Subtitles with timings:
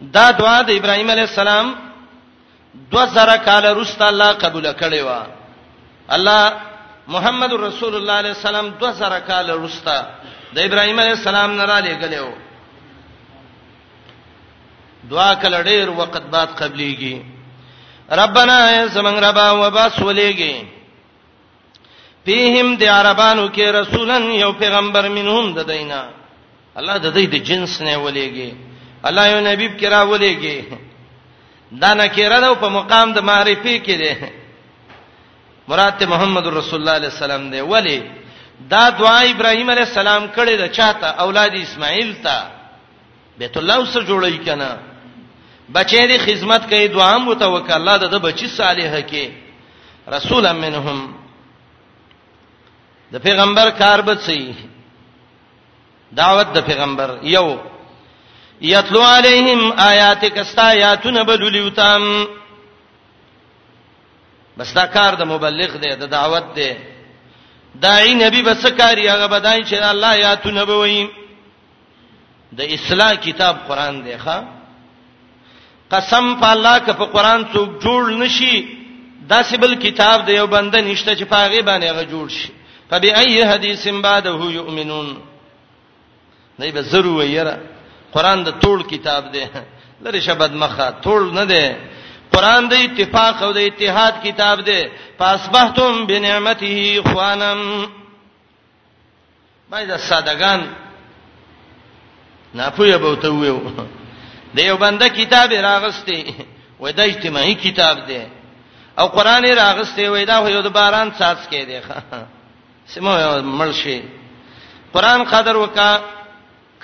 [0.00, 1.66] دا دعا د ابراهيم عليه السلام
[2.92, 5.26] 2000 کال وروسته الله قبول کړي وا
[6.16, 6.40] الله
[7.08, 9.96] محمد رسول الله عليه السلام 2000 کال وروسته
[10.54, 12.28] د ابراهيم عليه السلام نه را لګلو
[15.10, 17.16] دعا کله ډېر وخت بعد قبليږي
[18.12, 20.56] ربنا زمنګ ربا وباس ولېږي
[22.24, 26.04] فیهم د عربانو کې رسولن یو پیغمبر منهم د دینا
[26.78, 28.65] الله د دې د جنس نه ولېږي
[29.04, 30.56] الله یو نبی کرا ولېږي
[31.72, 34.30] دا نکره ده په مقام د معرفي کې ده
[35.68, 37.98] مراد محمد رسول الله علیه السلام دی ولی
[38.70, 42.36] دا دعا ابراهیم علیه السلام کړې ده چاته اولاد اسماعیل ته
[43.38, 44.70] بیت الله اوس جوړی کنه
[45.72, 49.24] بچې دی خدمت کوي دعا هم وتوکل الله د بچی صالحه کې
[50.08, 51.12] رسولا منهم
[53.12, 54.54] د پیغمبر کار به صحیح
[56.12, 57.75] دعوت د پیغمبر یو
[58.64, 62.02] یتلو علیہم آیاتک استا آیاتن بدلیوتم
[64.58, 66.72] بس دا کار د مبلغ دی د دعوت دی
[67.82, 71.08] داعی نبی بس کاری هغه بدای چې الله آیاتن بوي
[72.58, 74.40] د اصلاح کتاب قران دی ښا
[75.90, 78.66] قسم په الله ک په قران څوک جوړ نشي
[79.28, 82.52] داسې بل کتاب دی یو بنده نشته چې پاغه باندې هغه جوړ شي
[82.90, 85.16] فبأي حديث بعده يؤمنون
[86.58, 87.75] نه به ضروري یره
[88.16, 89.44] قران د ټول کتاب دی
[90.04, 91.64] لری شبد مخه ټول نه دی
[92.34, 94.80] قران د اتفاق او د اتحاد کتاب دی
[95.20, 97.60] پاسبحتم بنعمته خوانم
[99.70, 100.60] باید سادهګان
[102.58, 103.58] نه پوهه به ته ویو
[104.56, 106.32] د یو بنده کتاب راغستې
[106.80, 108.22] وای دا اجتماعي کتاب دی
[108.98, 111.80] او قران راغستې وای دا یو د باران ساز کې دی
[112.92, 113.14] سمو
[113.60, 114.00] مرشي
[114.92, 116.15] قران قدر وکړه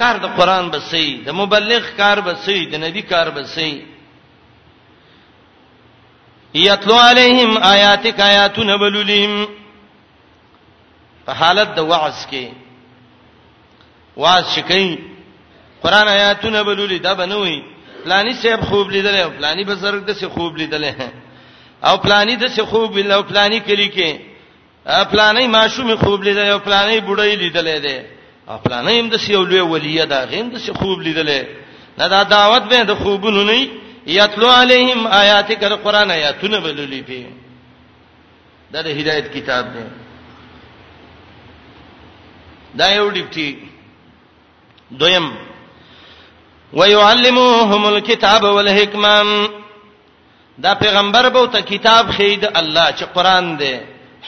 [0.03, 3.70] کار د قران بسې د مبلغ کار بسې د نبی کار بسې
[6.69, 9.35] یتلو علیہم آیاتک آیاتن بلولیم
[11.27, 12.46] په حالت د وعظ کې
[14.20, 14.98] وعظ شکې
[15.83, 17.58] قران آیاتن بلولی دا بنوي
[18.05, 20.84] پلانی سیب خوب لیدل او پلانی بزرګ د سی خوب لیدل
[21.89, 24.11] او پلانی د سی خوب ویل او پلانی کلی کې
[25.13, 27.98] پلانی ماشوم خوب لیدل او پلانی بډای لیدل دی
[28.47, 31.41] خپل نه يم د سی اولوی ولیه دا غیم د سی خوب لیدلې
[31.98, 33.58] نه دا دعوت به د خوبونو نه
[34.14, 37.19] یتلو علیهم آیاتک القرآن آیاتونه بللی پی
[38.73, 39.85] دا د هدایت کتاب دی
[42.81, 43.58] دا یو ډیپټی
[45.02, 45.29] دویم
[46.79, 49.48] ويعلموهم الكتاب والحکمه
[50.64, 53.75] دا پیغمبر به ته کتاب خید الله چې قران دی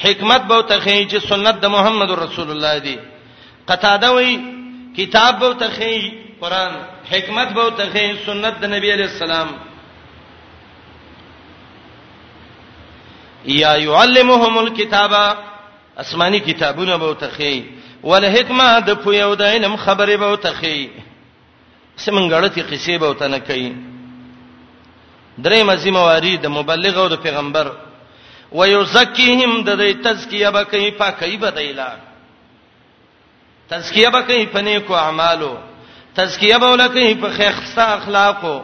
[0.05, 2.97] حکمت به ته خید چې سنت د محمد رسول الله دی
[3.69, 4.31] قطاده وی
[4.97, 5.99] کتاب بو تخی
[6.41, 6.73] قران
[7.13, 9.49] حکمت بو تخی سنت د نبی علی السلام
[13.55, 15.37] یا يعلمهم الكتاب
[16.01, 17.57] اسماني کتابونه بو تخی
[18.03, 20.79] ول حکمه د پویو د علم خبره بو تخی
[21.97, 23.67] سمنګړتی قصې بو تنه کوي
[25.39, 27.71] درې مزیمه واری د مبلغ او د پیغمبر
[28.53, 31.93] ويزکیهم د دې تزکیه به کوي پاکي بدایلا
[33.69, 35.55] تزکیه به کوي په نیکو اعمالو
[36.15, 38.57] تزکیه به ولکه په خیرسته اخلاقو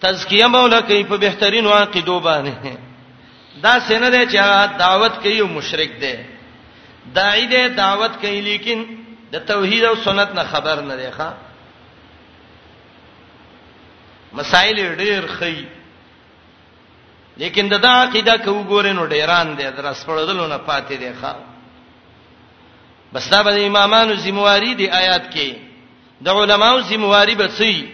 [0.00, 2.72] تزکیه به ولکه په بهترین عقیدو باندې
[3.62, 4.36] دا سینه ده چې
[4.78, 6.24] دعوت کوي او مشرک ده
[7.14, 8.84] داعی ده دعوت کوي لیکن
[9.32, 11.26] د توحید او سنت نه خبر نه دی ښا
[14.32, 15.64] مسائل ډیر خي
[17.36, 21.34] لیکن دا عقیده کو ګورې نو ډیران دي در سپړدلونه پاتې دي ښا
[23.14, 25.50] بس دا به امامانو ذمہواری دی آیات کې
[26.26, 27.86] د علماو ذمہواری به سي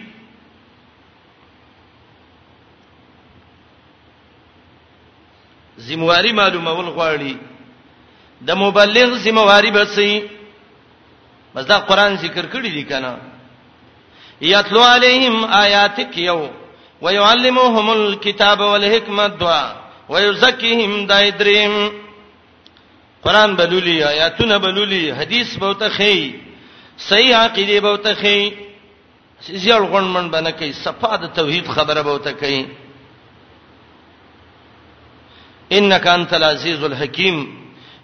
[5.89, 7.35] ذمہواری معلومول غواړي
[8.47, 10.11] د مبلغ ذمہواری به سي
[11.55, 13.17] بس دا قران ذکر کړی دی کنه
[14.41, 16.49] یتلو علیہم آیاتک یو
[17.01, 19.75] ويعلمهم الكتاب والحکمت دعا
[20.09, 22.00] ويزكيهم دایدریم دا
[23.23, 26.35] قران بلولي آیاتونه بلولي حدیث به ته خي
[26.97, 28.51] صحیح عقیده به ته خي
[29.63, 32.65] زیړ غونمن باندې کوي صفاد توحید خبره به ته کوي
[35.71, 37.37] انک انت العزیز الحکیم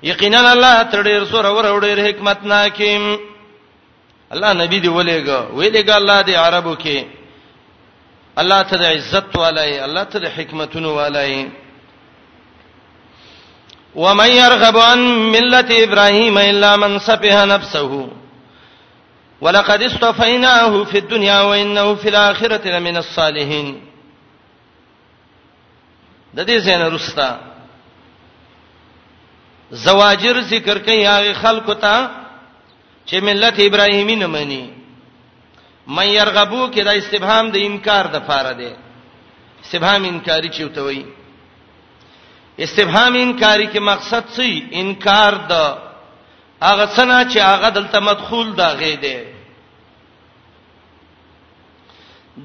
[0.03, 3.15] یقینا الله تر ډیر سور اور اور ډیر حکمت ناکیم
[4.31, 7.03] الله نبی دی ولېګا ویلېګا الله دی عربو کې
[8.37, 11.45] الله ته عزت والای الله ته حکمتونو والای
[13.97, 14.99] ومن يرغب عن
[15.33, 18.09] ملة إبراهيم إلا من سفه نفسه
[19.41, 23.69] ولقد اصطفيناه في الدنيا وإنه في الآخرة لمن الصالحين
[26.37, 27.29] د دې زین رستا
[29.71, 32.09] زواجر ذکر کوي هغه خلکو ته
[33.05, 34.69] چې ملت ابراهیمی نه مني
[35.87, 38.71] مې يرغبو کې د استفهام د انکار د فاره ده
[39.65, 41.03] استفهام انکاری چوتوي
[42.65, 44.45] استفهام انکاری کې مقصد څه
[44.81, 45.51] انکار د
[46.63, 49.19] هغه څنګه چې هغه دلته مدخول دا غې دی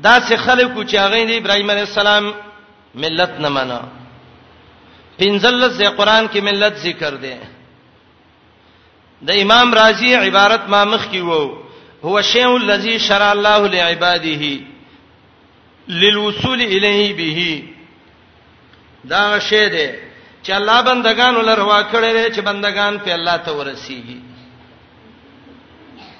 [0.04, 2.30] دا څه خلکو چې هغه د ابراهیم علی السلام
[3.04, 3.80] ملت نه منو
[5.18, 7.34] پنځلس د قران کې ملت ذکر دی
[9.26, 11.56] د امام رازی عبارت ما مخ کې وو
[12.04, 14.60] هو شیء الذی شرع الله لعباده
[15.88, 17.71] للوصول الیه به
[19.10, 19.87] دا شی دی
[20.44, 24.19] چې الله بندگان ولر هوا کړی چې بندگان په الله ته ورسیږي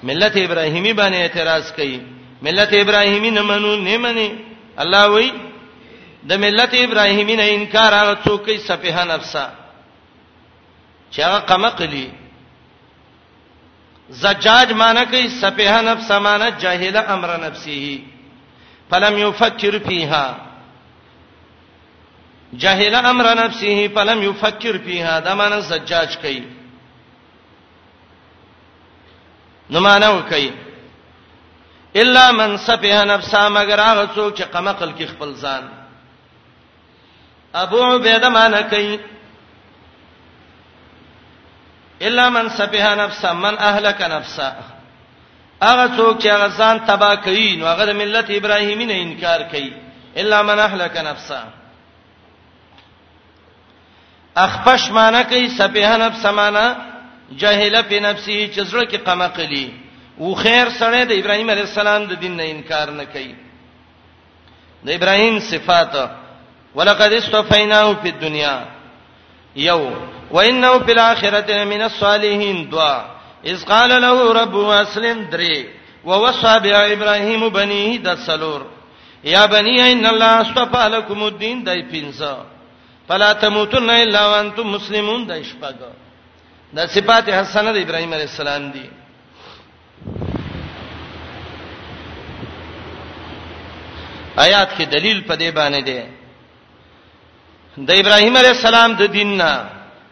[0.07, 1.99] ملت ابراهیمی باندې اعتراض کوي
[2.47, 4.29] ملت ابراهیمی نه منو نه مني
[4.83, 5.31] الله وایي
[6.29, 9.51] د ملت ابراهیمی نه انکار هغه څوک یې سفه نفسه
[11.11, 12.07] چې هغه قمقلی
[14.23, 17.99] زجاج معنی کوي سفه نفس معنی جاهل امر نفسه
[18.91, 20.42] فلم يفكر فيها
[22.53, 26.41] جهل امر نفسه فلم يفكر فيها دا معنی سجاج کوي
[29.73, 30.51] نو معنی وکي
[31.95, 35.63] الا من سفه نفسه مگر هغه څوک چې قمقل کې خپل ځان
[37.55, 38.99] ابو عبیده معنی کوي
[42.01, 44.55] الا من سفه نفسه من اهلك نفسه
[45.63, 49.73] هغه څوک چې هغه ځان تبا کوي نو هغه د ملت ابراهیمي نه انکار کوي
[50.17, 51.43] الا من اهلك نفسه
[54.35, 56.73] اخپش معنی کوي سپه نفس سمانا
[57.37, 59.73] جاهل په نفسه چې زړه کې قمقلی
[60.19, 63.33] و خیر سره د ابراهیم علیه السلام د دین نه انکار نه کوي
[64.85, 65.95] د ابراهیم صفات
[66.75, 68.57] ولقد استفیناه په دنیا
[69.55, 69.81] یو
[70.31, 72.93] وانه په الاخرته من الصالحین دوا
[73.53, 75.65] اذ قال له رب اسلم درې
[76.05, 76.47] ووصى
[76.77, 78.65] ابراهيم بنيه د سلور
[79.23, 82.52] يا بني ان الله اصطفى لكم الدين دای پینځه
[83.07, 85.75] فلا تموتن الا وانتم مسلمون دا شپږ
[86.77, 88.85] دا صفات حسنه د ابراهيم عليه السلام دي
[94.45, 96.01] آیات کې دلیل په دې باندې دی
[97.87, 99.53] د ابراهيم عليه السلام د دین نه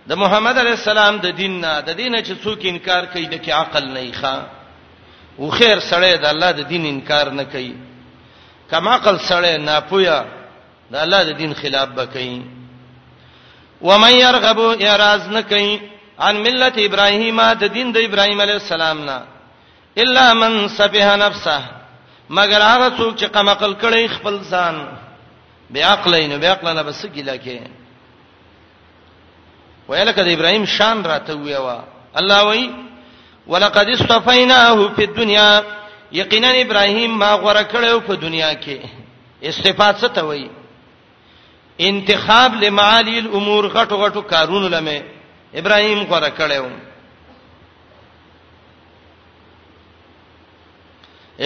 [0.10, 3.50] د محمد عليه السلام د دین نه د دین چې څوک انکار کوي د کې
[3.62, 4.36] عقل نه ښه
[5.40, 7.74] او خیر سره د الله د دین انکار نه کوي
[8.72, 10.20] کما عقل سره نه پویا
[10.92, 12.40] د الله د دین خلاف به کوي
[13.84, 15.82] ومن يرغب اعراض نکي
[16.20, 19.18] عن ملت ابراهيم د دین د ابراهيم عليه السلام نه
[20.04, 21.60] الا من سفه نفسه
[22.38, 24.76] مگر هغه څوک چې قمقل کړي خپل ځان
[25.72, 27.58] بیاقلینو بیاقلنه بس کیلا کې
[29.90, 31.78] ویلکه د ابراهيم شان راته ویوا
[32.22, 32.64] الله وی
[33.48, 35.50] ولقد استفیناه فی الدنيا
[36.22, 38.78] یقینا ابراهيم ما غوړه کړو په دنیا کې
[39.44, 40.50] استفاده ته وی
[41.90, 45.04] انتخاب لمعالی الامور غټو غټو کارونو لمه
[45.62, 46.68] ابراهیم غره کړو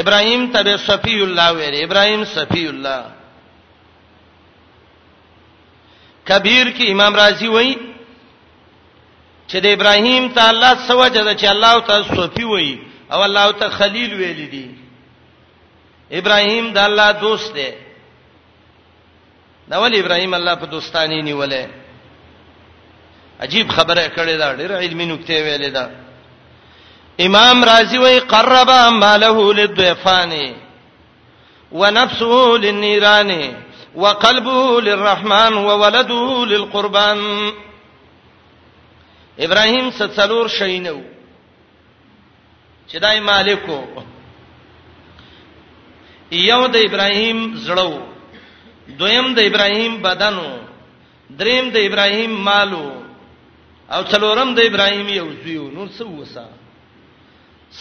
[0.01, 2.99] ابراهیم تبه صفی الله ویری ابراهیم صفی الله
[6.31, 7.73] کبیر کې امام رازی وایي
[9.47, 12.75] چې د ابراهیم ته الله سوجه ده چې الله تعالی صفی وایي
[13.11, 14.67] او الله تعالی خلیل ویل دي
[16.11, 17.71] ابراهیم د الله دوست دی
[19.67, 21.65] دا ول ابراهيم الله په دوستاني نیولې
[23.39, 25.89] عجیب خبره کړې دا ډېر علمي نکته ویلې ده
[27.19, 28.69] امام رازي وای قرب
[29.01, 30.55] ماله للضيفان
[31.71, 33.53] ونفسه للنيران
[33.95, 37.19] وقلبه للرحمن وولده للقربان
[39.39, 41.01] ابراهيم ستسلور شینو
[42.89, 43.81] چې دای مالکو
[46.31, 48.14] یو د ابراهيم زړه
[48.87, 50.47] دویم د ابراهیم بدنو
[51.39, 52.85] دریم د ابراهیم مالو
[53.93, 56.45] او څلورم د ابراهیم یو زیو نور څه وسه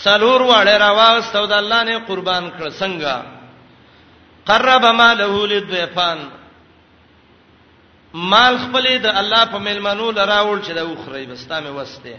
[0.03, 3.17] سلور واړه راواستو د الله نه قربان کړ څنګه
[4.49, 6.19] قرب ماله للضيفان
[8.15, 12.19] مال خپل د الله په ملمنو لراول چې د اوخري بستا مې وسته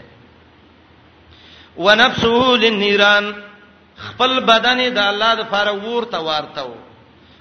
[1.76, 3.24] ونفسه للنيران
[3.96, 6.72] خپل بدن د الله د فار ورته وارتو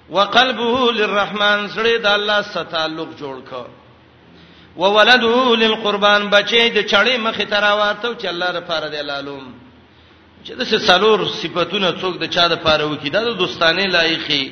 [0.09, 3.65] وقلبه للرحمن سره د الله سره تعلق جوړ کړ
[4.81, 9.53] وولده للقربان بچي د چړې مخې تراواته چې الله لپاره دی لالوم
[10.45, 14.43] چې د سلور صفاتونه څوک د چا د لپاره وکي دا د دوستانه لایخي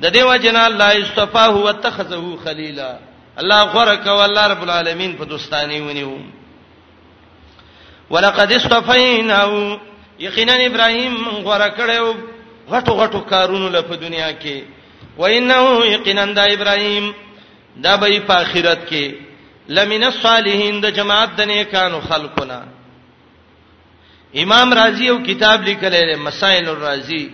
[0.00, 2.98] د دې وجنه الله استفاه هو اتخذه خليلا
[3.40, 6.16] الله غره او الله رب العالمین په دوستانه ونیو
[8.10, 9.78] ولقد استفیناه
[10.18, 12.14] یقینا ابراهیم غره کړو
[12.72, 14.56] غټو غټو کارونو لپاره دنیا کې
[15.18, 17.04] و انه یقینا د ابراهیم
[17.84, 19.04] دا به په اخرت کې
[19.76, 22.60] لمن الصالحین د جماعت د نیکانو خلقنا
[24.42, 27.24] امام رازی یو کتاب لیکلی دی مسائل الرازی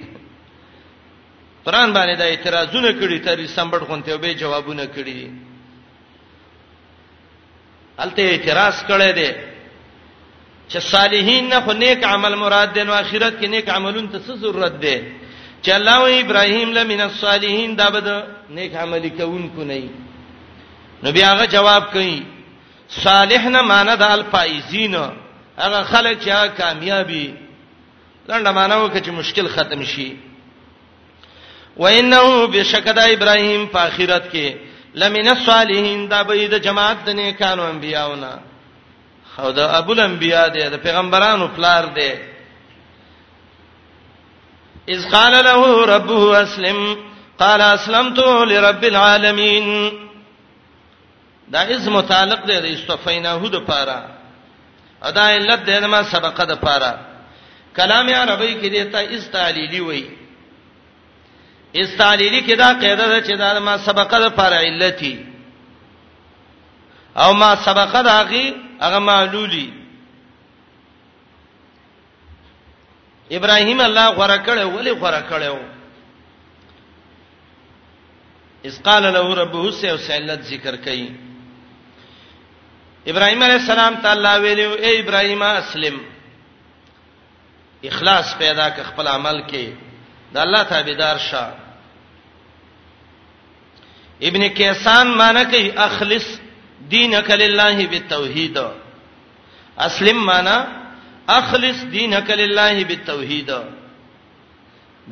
[1.64, 5.30] قران باندې دا اعتراضونه کړي ترې سمبړ غونته به جوابونه کړي
[7.98, 9.30] الته اعتراض کړي دي
[10.68, 14.32] چې صالحین نه خو نیک عمل مراد دي نو اخرت کې نیک عملون ته څه
[14.44, 14.96] ضرورت ده
[15.66, 19.90] چې الله او ابراهيم لمن الصالحین دا بده نیک عمل کوونکو نه
[21.02, 22.22] نو بیا هغه جواب کوي
[23.02, 24.94] صالح نه معنا د الفائزین
[25.58, 27.34] هغه خلک چې هغه کامیابی
[28.28, 30.16] لنډه معنا وکړي چې مشکل ختم شي
[31.76, 34.54] وانه بشکدا ابراهيم په اخرت کې
[34.94, 38.38] لمن الصالحین دا به د جماعت د نیکانو انبیاونه
[39.36, 42.10] خو دا ابو الانبیاء دی د پیغمبرانو پلار دی
[44.88, 46.96] اذ قال له ربه اسلم
[47.38, 49.66] قال اسلمت لرب العالمين
[51.48, 54.00] دا اذ متعلق دی د استفیناه د پاره
[55.08, 56.92] ادا علت دی ما سبقه د پاره
[57.76, 60.04] کلام عربی کې دی ته استعلیلی وای
[61.82, 65.26] استعلیلی کې دا قاعده ده چې دا ما سبقه د پاره علتي
[67.16, 69.81] او ما سبقه دا غي هغه معلولی
[73.30, 75.58] ابراهيم الله غره کړو ولی غره کړو
[78.66, 81.12] اس قال له ربه سيو سئلت ذکر کړي
[83.08, 85.98] ابراهيم عليه السلام تعالی ویلو اے ابراهيم اسلم
[87.84, 89.74] اخلاص پیدا ک خپل عمل کې
[90.34, 91.50] د الله تابعدار شه
[94.22, 96.26] ابن کیسان معنی کوي اخلص
[96.90, 98.58] دینک لله بالتوحید
[99.78, 100.58] اسلم معنی
[101.28, 103.52] اخلص دینک لله بالتوحید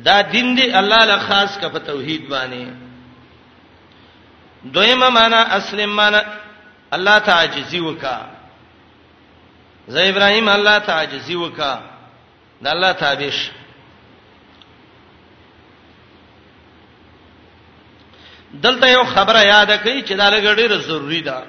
[0.05, 2.67] دا دین دی الله له خاص کا په توحید باندې
[4.73, 6.21] دویمه معنا اسلم معنا
[6.91, 8.19] الله تعجزی وکا
[9.87, 11.79] زې ابراهیم الله تعجزی وکا
[12.63, 13.51] دا الله تابش
[18.53, 21.43] دلته یو خبره یاد کړئ چې دا لګړې ضروری ده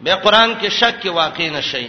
[0.00, 1.86] به قران کې شک کې واقع نشي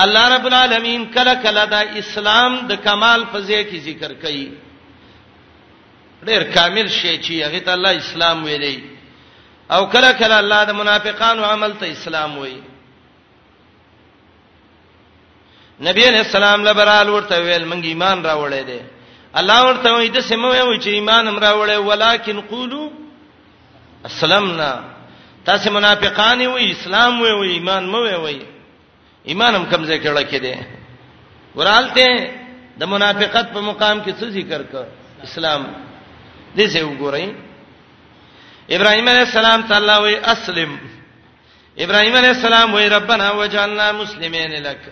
[0.00, 4.48] الله رب العالمین کله کله دا اسلام د کمال په ځای کې ذکر کوي
[6.26, 8.76] ډېر کامل شی چې هغه ته الله اسلام ویلي
[9.74, 12.60] او کله کله الله د منافقانو عمل ته اسلام وایي
[15.80, 18.80] نبی علیہ السلام لبرال ورته ویل مونږ ایمان راوړې دي
[19.34, 22.88] الله ورته وایي د سموي وي چې ایمان هم راوړې ولیکن قولوا
[24.06, 24.80] اسلمنا
[25.44, 28.38] تاسو منافقان وي اسلام وي وي ایمان مو وي
[29.24, 30.54] ایمان هم کمزې کړه کې دي
[31.56, 32.08] ورالته
[32.78, 34.84] د منافقت په مقام کې څه ذکر کړ
[35.26, 35.62] اسلام
[36.56, 37.24] دې څه وګورئ
[38.76, 40.70] ابراهيم عليه السلام تعالی وي اسلم
[41.84, 44.82] ابراهيم عليه السلام وي ربنا وجعلنا مسلمين لك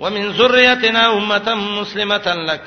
[0.00, 2.64] ومن ذريتنا امه مسلمه لك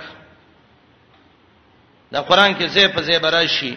[2.11, 3.73] دا قران کې زې په زې براشي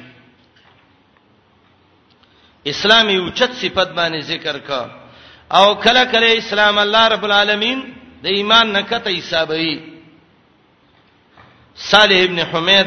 [2.66, 5.03] اسلامي اوچت صفت باندې ذکر کړه
[5.52, 7.80] او کله کله اسلام الله رب العالمین
[8.22, 9.78] د ایمان نه کته حسابوي
[11.90, 12.86] صالح ابن حمید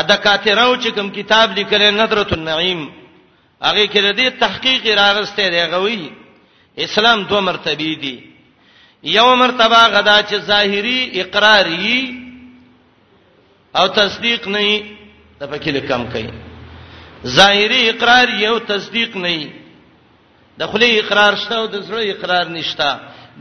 [0.00, 2.88] ادا کاتراو چې کوم کتاب لیکل نظرۃ النعیم
[3.62, 6.08] هغه کې د دې تحقیق راغسته دی غوي
[6.78, 8.18] اسلام دوه مرتبه دي
[9.04, 11.96] یو مرتبه غدا چې ظاهری اقراری
[13.76, 14.82] او تصدیق نه
[15.40, 16.30] د پکې کم کوي
[17.26, 19.61] ظاهری اقرار یو تصدیق نه
[20.58, 22.88] د خلی اقرار شته او د زړه اقرار نشته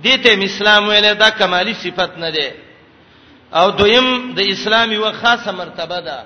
[0.03, 2.47] دې ته اسلام ویل دا کمالی صفت نه ده
[3.59, 6.17] او دویم د اسلام یو خاصه مرتبه ده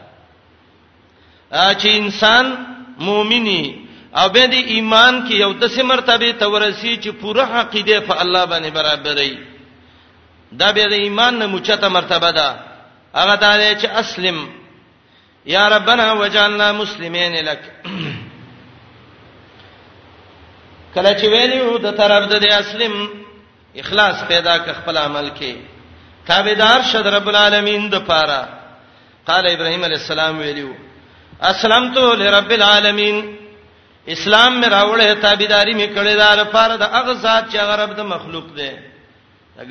[1.80, 2.46] چې انسان
[3.08, 3.64] مؤمنی
[4.20, 8.46] او به د ایمان کې یو دسه مرتبه ته ورسی چې پوره عقیده په الله
[8.46, 9.34] باندې برابرې
[10.60, 12.48] دا به د ایمان نه مچته مرتبه ده
[13.16, 14.48] هغه دا چې اسلم
[15.46, 17.62] یا ربنا وجعلنا مسلمین لك
[20.96, 22.94] کله چې ویلو د طرف د اسلم
[23.82, 25.54] اخلاص پیدا ک خپل عمل کې
[26.28, 28.42] تابعدار شد رب العالمین د پاره
[29.30, 30.72] قال ابراهيم عليه السلام ویلو
[31.52, 33.18] اسلمت لرب العالمین
[34.08, 38.46] اسلام مې راوړې تابعداري مې کړې دار پاره د هغه ذات چې غرب د مخلوق
[38.60, 38.72] دی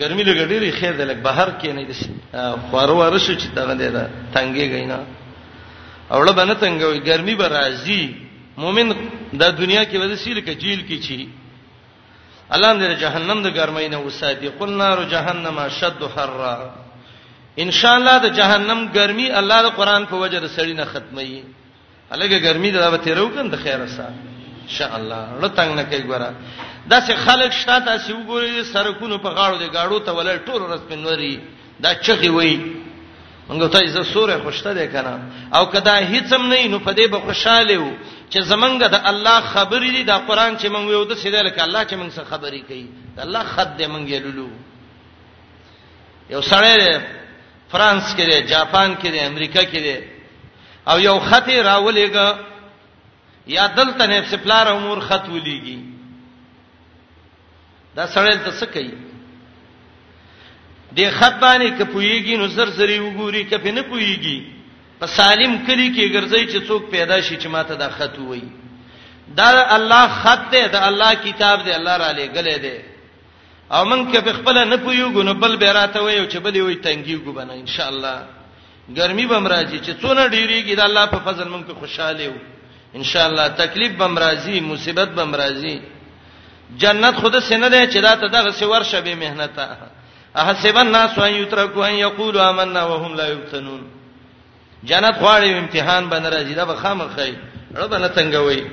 [0.00, 2.10] ګرمي لګ ډېری خیر ده لګ بهر کې نه دي
[2.70, 4.04] خورو ورشو چې دغه دی دا
[4.34, 5.00] تنګي غینا
[6.10, 8.02] اوړه باندې تنګوي ګرمي به راځي
[8.58, 8.88] مؤمن
[9.40, 11.28] د دنیا کې وځي سیل کې جیل کې چی
[12.56, 16.42] الله دې جهنم د ګرمۍ نه وساتي قل نار جهنم شد حر
[17.62, 21.42] ان شاء الله د جهنم ګرمي الله د قران په وجه د سړی نه ختمي
[22.12, 24.14] الګه ګرمي دا به تیرو کنه د خیره سره
[24.64, 26.30] ان شاء الله رتنګ نه کوي ګوره
[26.90, 30.80] دا چې خلک شاته سی وګوري سرکونو په غاړو دي گاړو ته ولر ټول ورځ
[30.88, 31.34] په نوري
[31.84, 32.56] دا چغي وای
[33.50, 35.14] موږ ته یې زه سورې خوشته ده کنه
[35.56, 37.92] او کدا هیڅم نه نو په دې به خوشاله وو
[38.34, 41.82] چې زمنګ د الله خبرې دي د قران چې مونږ یو د سیده لکه الله
[41.90, 42.86] چې مونږ سره خبرې کوي
[43.16, 44.48] د الله خد دې مونږ یلولو
[46.34, 46.70] یو سره
[47.72, 49.96] فرانس کې دی جاپان کې دی امریکا کې دی
[50.90, 52.28] او یو خط راولېګه
[53.56, 55.78] یا دلته نه سپلار امور خط ولېږي
[57.96, 58.92] دا سره ته څه کوي
[60.96, 64.38] د خط باندې کپویږي نو زر زری وګوري کپې نه پویږي
[64.98, 68.48] په سالم کلی کې ګرځي چې څوک پیدا شي چې ماته دا خط وایي
[69.38, 72.76] دا الله خط دی دا الله کتاب دی الله را لګلې دی
[73.74, 76.76] او مونږ کې په خپل نه پویو غو بل به راته وایو چې بلی وي
[76.76, 78.16] تنګي کو بنه ان شاء الله
[78.96, 82.38] ګرمي بم راځي چې څونه ډیریږي دا الله په فضل مونږ په خوشاله وو
[82.94, 85.76] ان شاء الله تکلیف بم راځي مصیبت بم راځي
[86.80, 89.76] جنت خود سينه ده چې دا ته دغه سور شبي مهنته
[90.36, 93.82] احسب الناس ان يتركوا ان يقولوا آمنا وهم لا يفتنون
[94.88, 97.32] جنت غواړي امتحان باندې راځي دا به خامخې
[97.76, 98.66] رب نه څنګه وي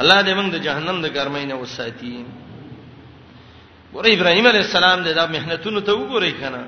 [0.00, 2.24] الله دې موږ د جهنم د ګرمۍ نه وساتي
[3.94, 6.62] ګوره ابراهيم عليه السلام دې دا مهنتونو ته وګورئ کنه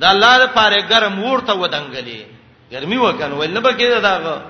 [0.00, 2.20] دا الله لپاره ګرم ورته ودانګلې
[2.72, 4.42] ګرمي وکنه ول نه بکې دا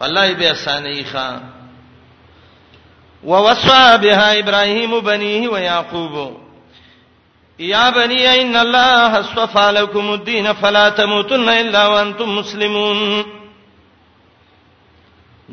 [0.00, 1.30] والله به اسانه ښا
[3.24, 6.41] ووصى بها ابراهيم بنيه ويعقوب
[7.58, 13.24] یا بنی ان الله اصطفى لكم الدين فلا تموتن الا وانتم مسلمون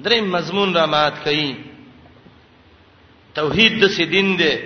[0.04, 1.56] درې مضمون را مات کړي
[3.36, 4.58] توحید د سیدین دی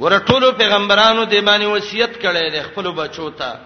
[0.00, 3.58] ورټولو پیغمبرانو د باندې وصیت کړي د خپل بچو ته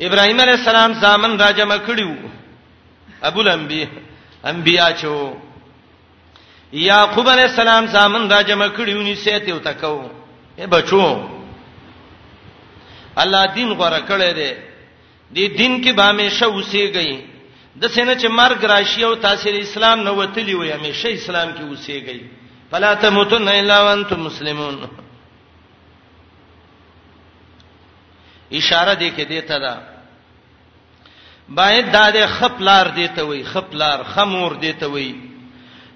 [0.00, 2.16] ابراهیم علیه السلام ځامن راجمه کړیو
[3.22, 3.88] ابو الانبیاء
[4.44, 5.16] انبیا چو
[6.72, 10.10] یعقوب علیہ السلام زامن را جمع کړیو نی سیته او تکو
[10.58, 11.02] اے بچو
[13.22, 14.50] الله دین غره کړی دی
[15.34, 17.18] دی دین کې به همیشه اوسېږي
[17.80, 22.20] د سینه چې مرګ راشي او تاسو اسلام نه وتلی وي همیشه اسلام کې اوسېږي
[22.70, 24.76] فلا تموتن الا وانتم مسلمون
[28.52, 29.76] اشاره دې کې دیتا دا
[31.48, 35.12] باید دا د خپلار دیته وي خپلار خمور دیته وي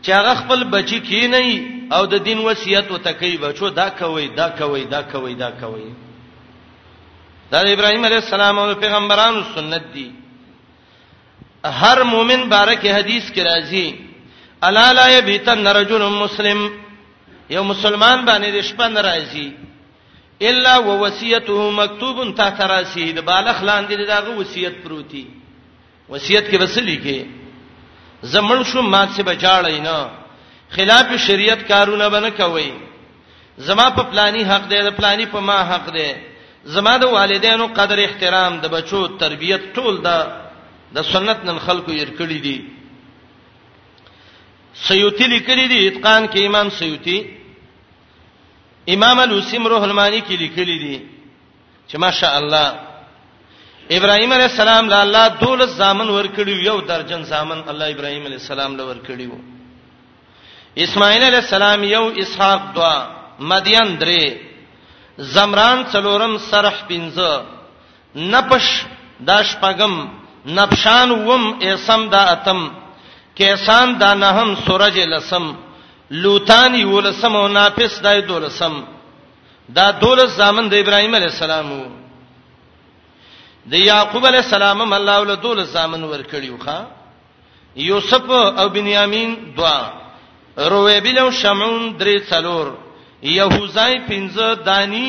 [0.03, 1.41] چې هغه خپل بچی کی نه
[1.97, 5.87] او د دین وصیت وته کوي بچو دا کوي دا کوي دا کوي دا کوي
[7.51, 10.11] دا د ابراهیم علیه السلام او پیغمبرانو سنت دي
[11.65, 13.95] هر مؤمن بارک حدیث کې راځي
[14.69, 16.59] الا لا یبیتن رجل مسلم
[17.51, 19.53] یو مسلمان باندې د شپه ناراضي
[20.49, 25.25] الا ووصیته مکتوب تحت راسه د بالغ لاندې دغه وصیت پروتي
[26.09, 27.50] وصیت کې وسلی کې
[28.23, 30.11] زمړ شو ما څه بچاړی نه
[30.77, 32.71] خلاف شریعت کارونه بنه کوي
[33.67, 36.13] زما په پلاني حق دی د پلاني په ما حق دی
[36.65, 40.17] زما د والدینو قدر احترام د بچو تربيت ټول دا
[40.95, 42.59] د سنت نن خلکو یې کړی دي
[44.87, 47.19] سیوتی لیکلی دي اتقان کې امام سیوتی
[48.95, 50.97] امام الوسیم روح المانی کې لیکلی دي
[51.89, 52.90] چې ماشاء الله
[53.97, 58.71] ابراهيم عليه السلام له الله دول زامن ورکړي یو درجن زامن الله ابراهيم عليه السلام
[58.79, 59.39] له ورکړي وو
[60.85, 62.95] اسماعیل عليه السلام یو اسحاق دوا
[63.51, 64.25] مدین درې
[65.35, 67.31] زمران څلورم سرح پنځه
[68.33, 68.67] نپش
[69.29, 69.95] داش پغم
[70.59, 72.61] نبشان وم اسم دا اتم
[73.37, 75.45] کیسان دا نهم سورج لسم
[76.23, 78.75] لوتان یولسم او ناپس دای دولسم
[79.77, 82.00] دا دولس زامن د ابراهيم عليه السلام وو
[83.69, 86.79] د یعقوب علی السلام الله ول دول زامن ور کړیو ښا
[87.87, 89.77] یوسف او بنیامین دوا
[90.71, 92.67] رویبل او شمعون درې څلور
[93.23, 95.07] یهوزای پنځه دانی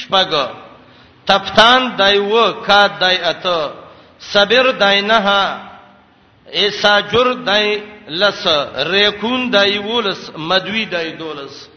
[0.00, 0.32] شپګ
[1.26, 3.58] تفتان دایو کا دای اته
[4.32, 5.18] صبر دای نه
[6.60, 8.46] ایسا جر دای لس
[8.92, 11.68] ریکون دای ولس مدوی دای دولس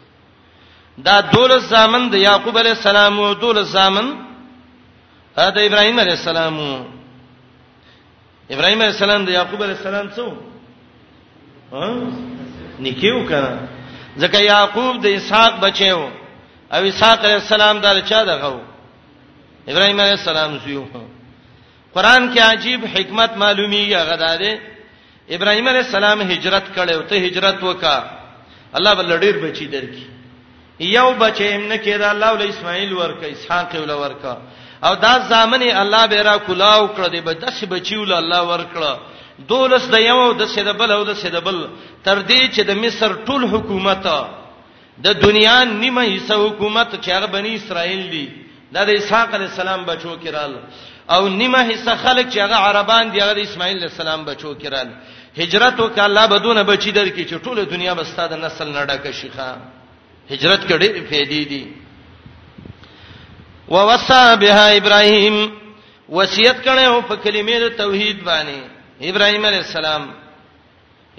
[1.06, 4.14] دا دولس زامن د یعقوب علی السلام او دولس زامن
[5.38, 6.56] دا ابراهيم عليه السلام
[8.54, 10.28] ابراهيم عليه السلام د يعقوب عليه السلام څو
[11.76, 11.86] ها
[12.84, 13.50] نکيو کړه
[14.22, 16.00] ځکه يعقوب د اسحاق بچو
[16.76, 18.54] او اسحاق عليه السلام د چا دغه
[19.72, 20.84] ابراهيم عليه السلام زیو
[21.96, 24.54] قران کې عجیب حکمت معلومیږي غدا ده
[25.36, 28.00] ابراهيم عليه السلام هجرت کړو ته هجرت وکړه
[28.78, 30.04] الله بل ډیر بچی درکې
[30.98, 34.34] یو بچی هم نه کېده الله ول اسماعیل ورکه اسحاق ول ورکه
[34.84, 38.84] او دا ځامنې الله به را کولاو کړ دې به داسې بچیول الله ور کړ
[39.50, 41.67] دولس د یو د سیدبل او د سیدبل
[42.06, 44.04] تر دې چې د مصر ټول حکومت
[45.06, 48.28] د دنیا نیمه حصہ حکومت چې هغه بنی اسرائیل دی
[48.74, 50.54] دا د اسحاق علی السلام بچو کړهل
[51.13, 54.88] او نیمه حصہ خلک چې هغه عربان دی هغه د اسماعیل علی السلام بچو کړهل
[55.38, 59.50] هجرت وکړه الله بدون بچی درکې چې ټوله دنیا بستا د نسل نډه کشي ښا
[60.32, 61.63] هجرت کړي فېدې دي
[63.74, 65.36] ووصى بها ابراهيم
[66.18, 68.60] وصیت کړي او په کلمې د توحید باندې
[69.12, 70.04] ابراهيم عليه السلام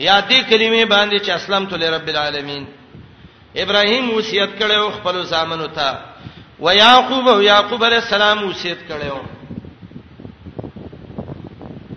[0.07, 2.65] یا دې کلمې باندې چې اسلام ته رب العالمین
[3.63, 5.99] ابراهيم وصیت کړي او خپل زامنو ته
[6.65, 9.21] و یاقوب او یاقوب عليه السلام وصیت کړي او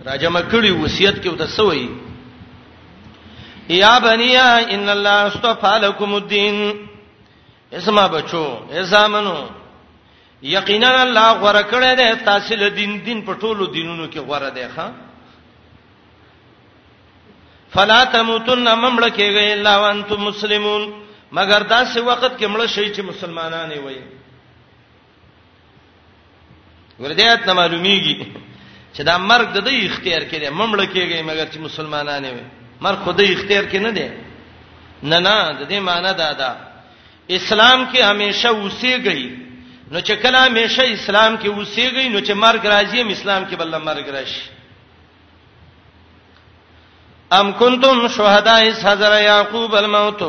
[0.07, 1.89] راجم کړي وصیت کې وته سوې
[3.83, 6.57] یا بنیا ان الله استفالکم الدین
[7.73, 9.37] اسما بچو ای زامنو
[10.53, 14.67] یقینا الله غوړه کړی دی تاسو له دین دین په ټولو دینونو کې غوړه دی
[14.75, 14.87] ښا
[17.73, 20.83] فلا تموتن مملکېږي الا وانتم مسلمون
[21.37, 24.01] مگر داسې وخت کې مړ شي چې مسلمانان وي
[26.99, 28.27] ورته ته معلومیږي
[28.93, 32.45] چې دا مرګ د دې اختیار کې دی مملکېږي مگر چې مسلمانان وي
[32.81, 34.07] مرګ خدای اختیار کې نه دی
[35.09, 36.51] نه نه د دې معنی دا ده
[37.29, 39.44] اسلام کې هميشه اوسېږي
[39.91, 43.69] نو چې کله همیشه اسلام کې اوسېږي نو چې مرګ راځي هم اسلام کې بل
[43.89, 44.41] مرګ راشي
[47.39, 50.21] ام کنتم شهداء حضر یعقوب الموت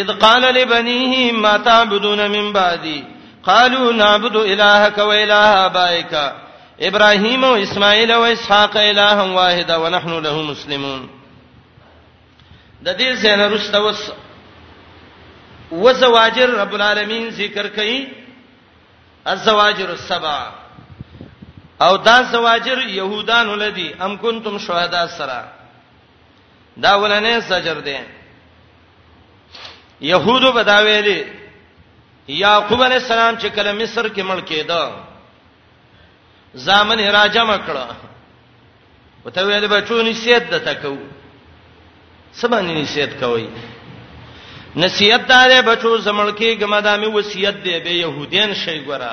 [0.00, 1.14] اذ قال لبنيه
[1.44, 3.00] ما تعبدون من بعدي
[3.48, 6.32] قالوا نعبد الهك واله ابائك
[6.88, 11.02] ابراهيم واسماعيل واسحاق الها واحدا ونحن له مسلمون
[12.82, 14.02] د دې څنګه رسته وس
[15.72, 17.98] وزواجر رب العالمین ذکر کړي
[19.26, 20.52] الزواجر السبع
[21.82, 25.48] او دا زواجر يهودان ولدي ام کنتم شهدا سرا
[26.76, 27.96] دا ولنه زجر دي
[30.00, 31.24] يهودو بداويلي
[32.28, 34.90] يعقوب عليه السلام چې کله مصر کې مړ کېده
[36.56, 37.94] ځامن راجا مکړه
[39.24, 40.94] وته ویل بچو نسیت د تکو
[42.32, 43.48] سبا نسیت کوي
[44.76, 49.12] نصیحت دار بچو زملکی ګمدامي وصیت دی به يهودین شي ګرا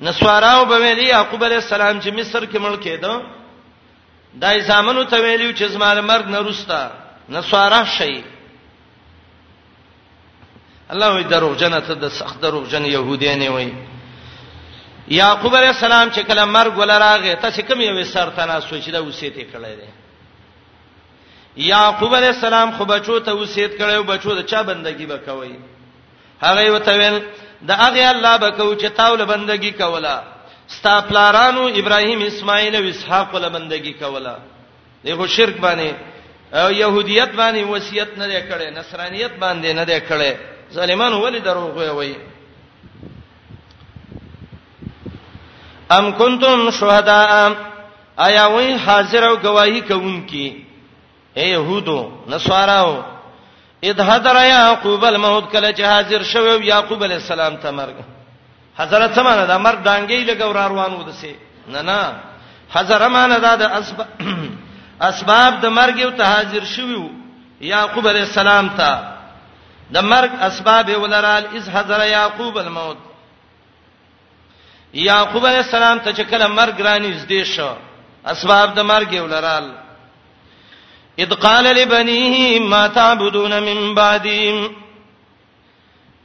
[0.00, 3.22] نسواراو به ویلي يعقوب عليه السلام چې مصر کې مړ کېدو
[4.34, 6.90] دای زامنو ته ویلو چې زماره مرګ نه روستا
[7.28, 8.22] نسوارا شي
[10.90, 13.72] الله وي درو جنته د سخت درو جن يهودين وي
[15.08, 19.02] يعقوب عليه السلام چې کله مرګ ولراغه ته چې کوم یو سر تنا سوچ دا
[19.02, 20.01] وسیته کړی دی
[21.56, 25.54] یعقوب علیہ السلام خو بچو ته وصیت کړو بچو د چا بندگی وکوي
[26.44, 27.18] هغه وته ویل
[27.62, 30.16] د هغه الله بکو چې تاول بندگی کولا
[30.76, 34.36] ستا پلارانو ابراهیم اسماعیل او اسحاق ول بندگی کولا
[35.04, 35.92] دغه شرک باندې
[36.54, 40.36] او يهوديت باندې وصیت نه کړي نصرانيت باندې نه کړي
[40.72, 42.16] ظالمان ولې دروغ وي
[46.00, 47.56] ام کنتم شهدا
[48.18, 50.46] آیا وای حاضر او گواہی کوونکی
[51.38, 53.02] اے يهودو نسواراو
[53.88, 57.96] اذ حضر یعقوب الموت کله چې حاضر شوه یعقوب علی السلام ته مرګ
[58.80, 61.34] حضرت سمانه دا مرګ دانګې لګور روان ودسه
[61.68, 62.14] نه نه
[62.76, 64.06] حضرت مانه دا د اسباب
[65.08, 67.10] اسباب د مرګ یو ته حاضر شوه
[67.72, 68.90] یعقوب علی السلام ته
[69.94, 72.96] د مرګ اسباب ولرال اذ حضر یعقوب الموت
[75.08, 77.74] یعقوب علی السلام ته چې کله مرګ رانی زده شو
[78.34, 79.68] اسباب د مرګ ولرال
[81.18, 84.68] اذ قال لبنيه ما تعبدون من بعدي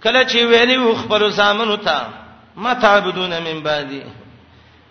[0.04, 2.08] کله چې ویلی خپل زامنو ته
[2.56, 4.02] ما تعبدون من بعدي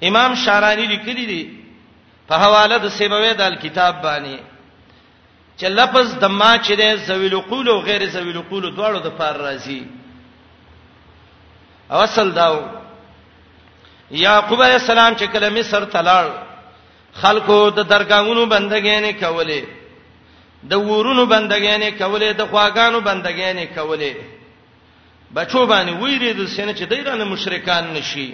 [0.05, 1.43] امام شارانی لیکلی دی
[2.29, 4.39] په حواله د سیبوی د کتاب باندې
[5.61, 9.35] چې لفظ د ما چې د زویل قول او غیر زویل قول دواړو د پار
[9.37, 9.83] راځي
[11.91, 12.57] او اصل داو
[14.11, 16.27] یعقوب علیہ السلام چې کله مصر تلاړ
[17.23, 19.86] خلکو د درگاہونو بندګۍ نه کولې
[20.71, 24.13] د ورونو بندګانې کولې د خواګانو بندګانې کولې
[25.37, 28.29] بچو باندې ویری د سینې چې دایره مشرکان نشي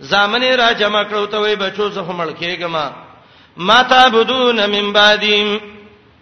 [0.00, 2.86] زامنې را جمع کړو ته وای بچو زه هم لکېګما
[3.56, 5.48] ما تعبدون من بعدیم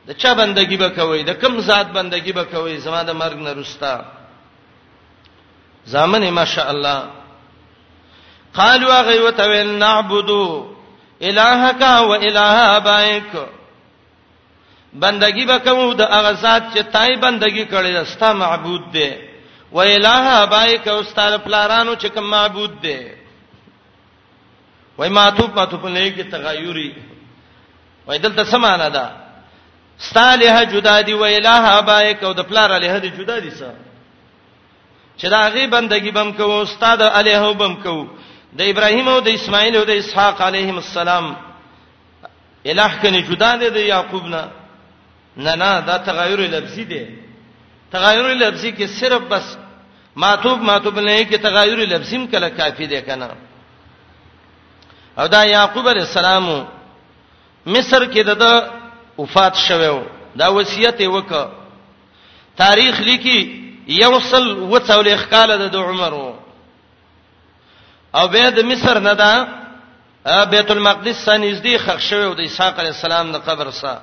[0.06, 4.04] د چا بندګي وکوي د کوم ذات بندګي وکوي زما د مرګ نه رستا
[5.86, 7.02] زامنې ماشاء الله
[8.54, 10.74] قالوا غيوت ونعبدو
[11.22, 12.40] الهك واله
[12.76, 13.32] ابائك
[15.02, 19.10] بندگی وکوم د هغه ذات چې تای بندگی کړي ستا معبود دی
[19.72, 22.98] و الہ ابایک او ستاره پلارانو چې کوم معبود دی
[24.98, 26.94] وای ماتوب ماتوب نه کی تغیری
[28.06, 29.06] وای دلته سمانه ده
[29.98, 33.74] ستاله جدا دی و الہ ابایک او د پلار الہ دی جدا دی سره
[35.18, 38.06] چې دا غي بندگی بم کوو استاد علیه وبم کوو
[38.58, 41.34] د ابراهیم او د اسماعیل او د اسحاق علیهم السلام
[42.66, 44.48] الہ کني جدا دی د یعقوب نه
[45.36, 47.04] نه نه دا تغیر لفظي دی
[47.92, 49.56] تغیر لفظي کې صرف بس
[50.16, 53.30] ماتوب ماتوب نه کې تغیر لفظیم کله کافی دی کنه
[55.18, 56.46] او دا یعقوب علیہ السلام
[57.66, 58.44] مصر کې د
[59.18, 60.02] وفات شوو
[60.38, 61.46] دا وصیت وکړه
[62.56, 63.38] تاریخ لیکي
[63.88, 66.34] یوصل وڅول اخقال د عمرو
[68.14, 69.46] او به د مصر نه دا
[70.50, 74.00] بیت المقدس سنځدي خښ شوو د اسحاق علی السلام د قبر سره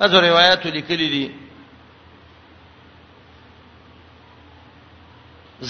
[0.00, 1.24] بعضو روایتو لیکلي دي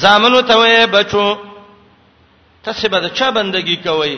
[0.02, 1.24] زامنو ته وې بچو
[2.64, 4.14] تاسو به د چا بندگی کوئ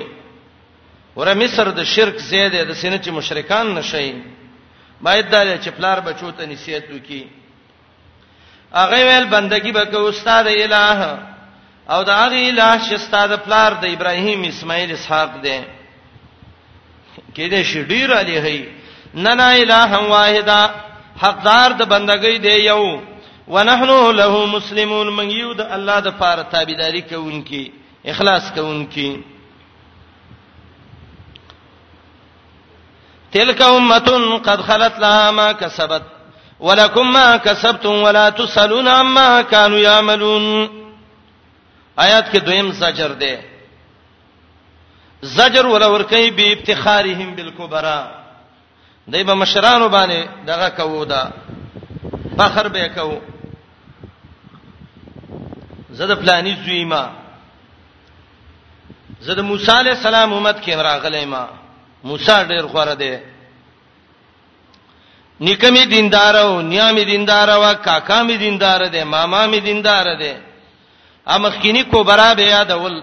[1.17, 4.11] ور مصر د شرک زیاده د سینې چې مشرکان نشي
[5.07, 7.23] باید دا چې پلار بچو ته نصیحت وکي
[8.83, 11.01] اغه ویل بندگی به کو استاد الہ
[11.93, 15.61] او دا غی الہ چې استاد پلار د ابراهیم اسماعیل اسحاق دی
[17.37, 18.59] کله شډیر علی هي
[19.15, 20.49] نه نه اله واحد
[21.23, 22.83] حقدار د بندګۍ دی یو
[23.49, 27.65] ونحنو له مسلمون من یو د الله د پاره تابعداري کوونکی
[28.13, 29.23] اخلاص کوونکی
[33.33, 36.03] تلك امه قد خلت لها ما كسبت
[36.61, 40.69] ولكم ما كسبتم ولا تسالون عما كانوا يعملون
[41.99, 43.37] آیات کې دویم زجر دی
[45.23, 48.22] زجر ولا ورکی به ابتخارهم بالکبرى
[49.11, 51.31] دای په مشرانو باندې دغه کوو دا
[52.39, 53.21] فخر به کوو
[55.91, 57.11] زده پلاني زویما
[59.21, 61.47] زده موسی علی السلام امت کې راغلی ما
[62.05, 63.17] موسی ډیر خوره دی
[65.41, 70.35] نکمی دیندارو نیامی دیندارو کاکا می دیندار دی ماما می دیندار دی
[71.27, 73.03] امخکینی کو برا به یادول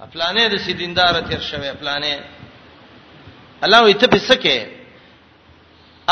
[0.00, 2.20] افلانې د سیدیندار تیر شوی افلانې
[3.62, 4.79] الله وي ته پسکه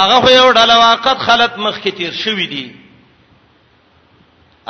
[0.00, 2.66] هغه خو یو ډله وقت خلت مخ کې تیر شوی دی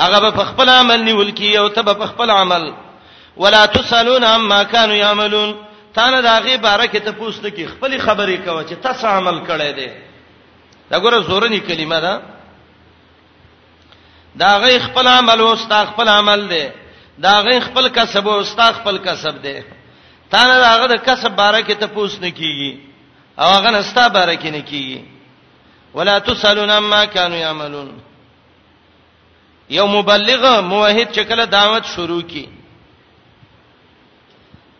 [0.04, 2.64] هغه په خپل عمل نیول کی او ته په خپل عمل
[3.42, 5.56] ولا تسالون عما كانوا يعملون
[5.94, 9.90] تانه داغه باره کې ته پوښتنه کی خپل خبرې کوه چې تاسو عمل کړی دی
[10.90, 12.20] دا ګوره زورنی کلمه ده
[14.36, 16.66] دا غي خپل عمل او استا خپل عمل دی
[17.18, 19.60] دا غي خپل کسب او استا خپل کسب دی
[20.30, 22.72] تانه داغه د کسب باره کې ته پوښتنه کیږي
[23.42, 25.17] او هغه نستا باره کې نه کیږي
[25.94, 28.00] ولا تسالون عما كانوا يعملون
[29.70, 32.46] یو مبلغ موحد چې کله دعوت شروع کی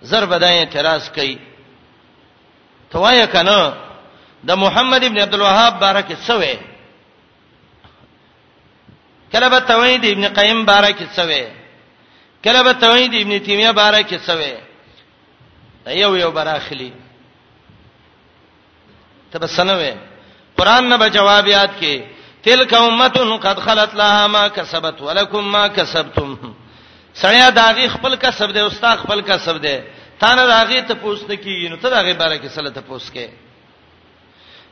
[0.03, 1.39] زر بدای اعتراض کوي
[2.91, 3.75] توای کنه
[4.45, 6.57] د محمد ابن عبد الوهاب بارک سوې
[9.33, 11.43] کله به توحید ابن قیم بارک سوې
[12.45, 14.59] کله به توحید ابن تیمیه بارک سوې
[15.87, 16.93] یو یو براخلی
[19.33, 20.08] تبسنه وې
[20.59, 21.97] قران نه به جواب یاد کې
[22.45, 23.09] تلک امه
[23.45, 26.37] قد خلت لها ما کسبت ولکم ما کسبتم
[27.21, 29.77] سړیا داغي خپل کسب دی استاد خپل کسب دی
[30.21, 33.29] تا نه داغي ته پوښتنه کیږي نو ته داغي باره کې سره ته پوښتې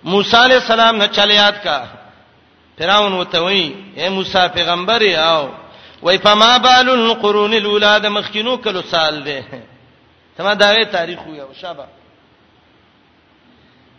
[0.05, 1.85] موسی علی السلام نه چل یاد کا
[2.79, 5.47] فرعون وته وی اے موسی پیغمبر یاو
[6.03, 9.41] وای فما بال القرون الاولاد مخکینو کلو سال دی
[10.37, 11.85] تما داغي تاریخ ویو شابه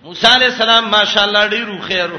[0.04, 2.18] موسی علی السلام ماشاءالله ډیرو خیرو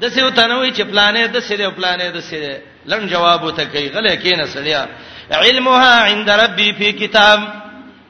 [0.00, 2.56] د سیو تنوي چې پلانې د سیو پلانې د سیو
[2.90, 4.82] لن جواب وته کوي غلې کینه سړیا
[5.30, 7.40] علمها عند ربي في كتاب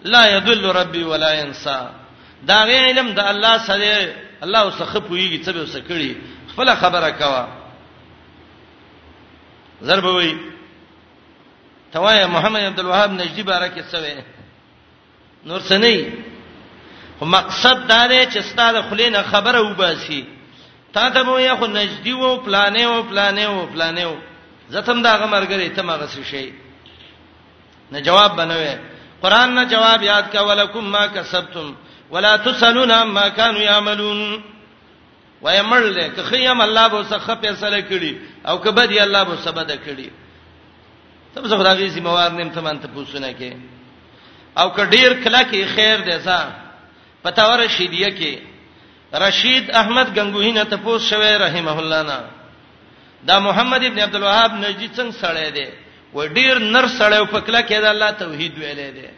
[0.04, 1.80] لا يضل ربي ولا ينسى
[2.42, 4.08] دا وی علم د الله سره
[4.42, 6.12] الله وسخه پويږي څه به وسکړي
[6.52, 7.46] خپل خبره کوا
[9.82, 10.36] ضربوي
[11.92, 14.14] توای محمد عبد الوهاب نجدي بارکه سوي
[15.44, 16.04] نور سنئ
[17.18, 20.24] خو مقصد دا دی چې ستاسو خلینه خبره وباسي
[20.92, 24.16] تا ته مو یا خو نجدي وو پلانې وو پلانې وو پلانې وو
[24.74, 26.52] زتم دا غمرګری ته ماغه څه شي
[27.92, 28.70] نه جواب بنوي
[29.22, 31.74] قران نه جواب یاد کا ولکم ما کسبتم
[32.10, 34.42] ولا تسالون عما كانوا يعملون
[35.42, 38.14] ويمل له که خیم الله به سخه فیصله کړي
[38.48, 40.10] او که بدی الله به سبده کړي
[41.34, 43.56] تب زه خدای زموار نیم ته مان ته پوښتنه کې
[44.60, 46.67] او که ډیر کله کې خیر دی ځا
[47.22, 52.18] پتاور رشیدیه کې رشید احمد غنگوهی نه تپوس شوی رحمه الله نه
[53.30, 55.66] دا محمد ابن عبد الوهاب نجدی څنګه سړی دی
[56.14, 59.08] و ډیر نر سړی په کله کې دا الله توحید ویلې دی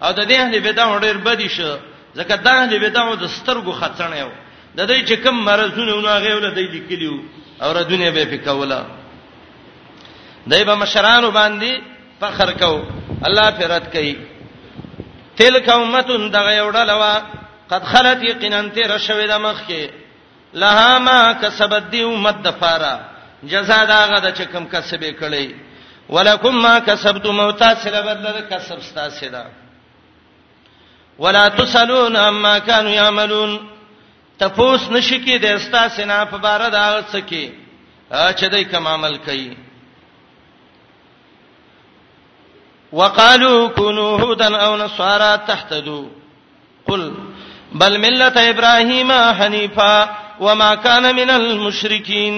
[0.00, 1.70] او د دې اهل بدع ډیر بدی شو
[2.18, 4.30] ځکه دا اهل بدع د سترګو خڅنې و
[4.78, 7.18] د دې چې کوم مرزونه وناغه ول د لیکلیو
[7.66, 8.80] او ردونه به پکولا
[10.46, 11.80] دایبه مشران باندې
[12.24, 12.84] فخر کو
[13.28, 14.16] الله فرت کوي
[15.38, 17.14] تلک امه دغه یو ډلوا
[17.70, 19.82] قد خلت یقینا تیر شوی د مخ کې
[20.62, 22.94] لها ما کسبت دی امه د فارا
[23.52, 25.46] جزاء داغه د چکم کسبې کړي
[26.08, 29.46] ولکم ما کسبتم او تاسو له بدل د کسب تاسو ده
[31.18, 33.60] ولا تسالون عما كانوا يعملون
[34.38, 37.50] تفوس نشکی د استا سنا په بار د هغه څه کې
[38.38, 39.56] چې دای کوم عمل کوي
[42.92, 46.04] وقالو كونوا هودا او نصارى تهتدوا
[46.88, 47.14] قل
[47.72, 52.34] بل ملة ابراهيم حنيفا وما كان من المشركين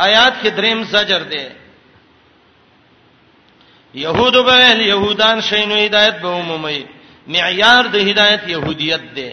[0.00, 1.48] آیات کې دریم زجر دی
[3.94, 6.86] يهود به يهودان شینو هدایت به عمومي
[7.26, 9.30] معیار د هدایت يهودیت دی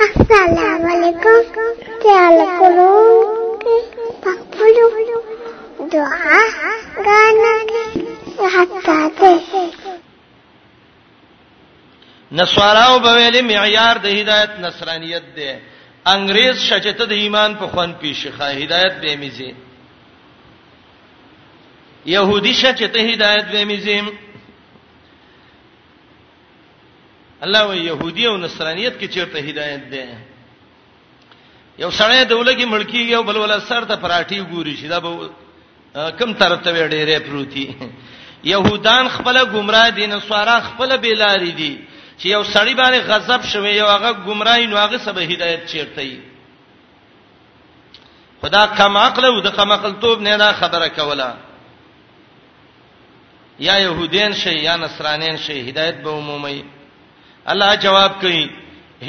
[0.00, 1.52] السلام علیکم
[2.02, 3.58] تعال کولو
[4.22, 5.31] په پلو
[5.92, 6.38] دعا
[7.06, 9.96] غانا حتا
[12.40, 15.50] نصاراو بویل معیار د هدایت نصرانیت دی
[16.06, 19.50] انګریز شچته د ایمان په خوان پیشخه هدایت به میزي
[22.06, 24.00] يهودي شچته هدایت به میزي
[27.42, 30.18] الله وی يهودي او نصرانيت کې چیرته هدایت ده
[31.78, 35.30] یو سړی د ولګي ملکی یو بل ولا سر ته پراټي ګوري شي دا به
[35.94, 37.64] کم ترتبه ډېرې پروتي
[38.44, 41.72] يهودان خپل گمراه دي نه سوارا خپل بیلاری دي
[42.18, 46.18] چې یو سړی باندې غضب شوی یو هغه گمراهی نو هغه سبه هدایت چیرته وي
[48.42, 51.30] خدا کما عقل او د کما عقل توب نه دا خبره کوله
[53.60, 56.58] یا يهودین شي یا نصرانین شي هدایت به عمومي
[57.54, 58.44] الله جواب کوي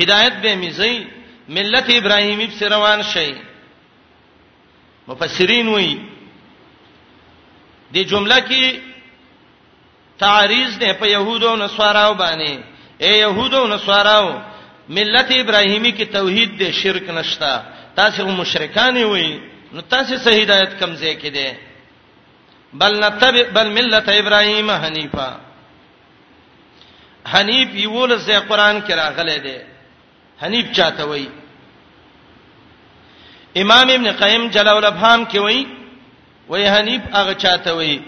[0.02, 0.96] هدایت به میزي
[1.50, 3.32] ملت ابراهیمی په روان شي
[5.12, 6.12] مفسرین وایي
[7.93, 8.79] دې جمله کې
[10.23, 12.58] تعریض ده په يهودو او نصاراو باندې
[13.03, 14.25] اے يهودو او نصاراو
[14.97, 17.53] ملت ابراهيمي کې توحید ده شرک نشتا
[17.99, 19.27] تاسو مشرکان وي
[19.73, 25.29] نو تاسو صحیح ہدایت کمزې کې ده بل نتبع بل ملت ابراهيم حنيفا
[27.34, 29.63] حنيف یول زه قران کې راغله ده
[30.45, 31.29] حنيف چاته وي
[33.63, 35.63] امام ابن قیم جلال الابهام کې وایي
[36.54, 38.02] وای حنیف هغه چاته وای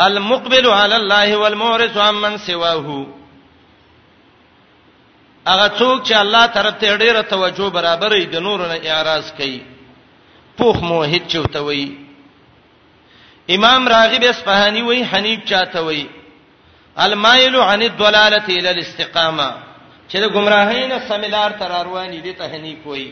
[0.00, 3.06] المقبل علی الله والمورث عمن سواه
[5.48, 9.60] هغه څوک چې الله طرف ته ډیره توجه برابرې د نور نه اعتراض کوي
[10.58, 11.86] پوخ موحد چوته وای
[13.58, 16.06] امام راغب اصفهانی وای حنیف چاته وای
[17.06, 19.50] المایل عن الضلاله الى الاستقامه
[20.10, 23.10] چې د گمراهۍ نه سمیلار تر رواني دي ته حنیف وای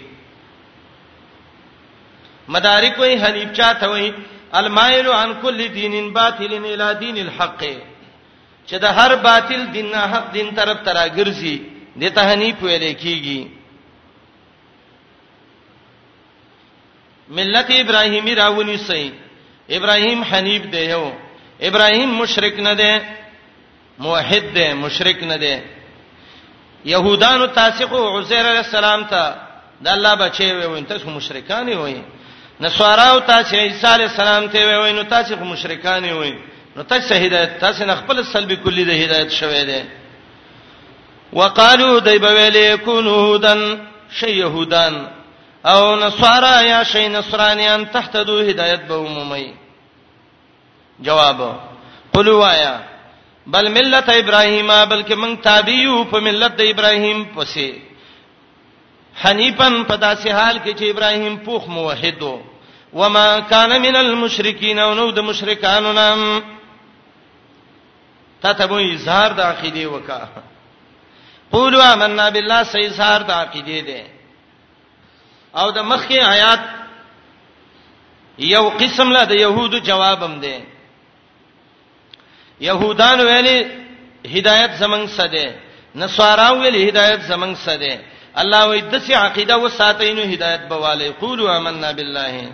[2.49, 4.13] مدارک وای حنیف چاته وای
[4.61, 7.61] المائل عن كل دين باطل الى دين الحق
[8.71, 11.57] چې د هر باطل دین نه حق دین طرف ترا ګرځي
[12.03, 13.49] د ته نه پویل کیږي
[17.39, 19.03] ملت ابراهیمی راونی سي
[19.77, 21.05] ابراهیم حنیف دی یو
[21.69, 22.93] ابراهیم مشرک نه دی
[24.07, 25.55] موحد دی مشرک نه دی
[26.85, 29.35] يهودانو تاسقو عزير عليه السلام ته
[29.81, 32.03] د الله بچي وي تاسو مشرکان وي
[32.61, 36.31] نسواراو تاسو عیسی علی السلام ته وای نو تاسو کوم مشرکان وای
[36.77, 39.85] نو تاسو هدایت تاسو نه خپل سلبي کلی د هدایت شوي دي
[41.33, 43.79] وقالو دای بویل کونو هدن
[44.21, 44.95] شی یهودان
[45.67, 49.47] او نسوارا یا شی نصرانیان تهتدو هدایت به عمومي
[51.01, 51.61] جواب
[52.13, 52.81] قلوا وایا
[53.47, 57.94] بل ملت ابراهیم بلکې موږ تابعیو په ملت د ابراهیم پسې
[59.23, 62.39] حنیفن په داسې حال کې چې ابراهیم پوخ موحد و
[63.01, 66.21] وما کان من المشرکین او نو د مشرکانو نام
[68.43, 70.29] تته مو اظهار د عقیده وکا
[71.53, 74.07] قولوا آمنا بالله سې اظهار د عقیده ده
[75.63, 76.61] او د مخکې آیات
[78.55, 80.61] یو قسم له د يهودو جوابم ده
[82.61, 83.59] يهودان ویلي
[84.37, 85.55] هدایت زمنګ سده
[86.03, 87.95] نصاراو ویلي هدایت زمنګ سده
[88.43, 92.49] الله وې د سي عقیده و ساتینو هدایت بواله قولوا آمنا بالله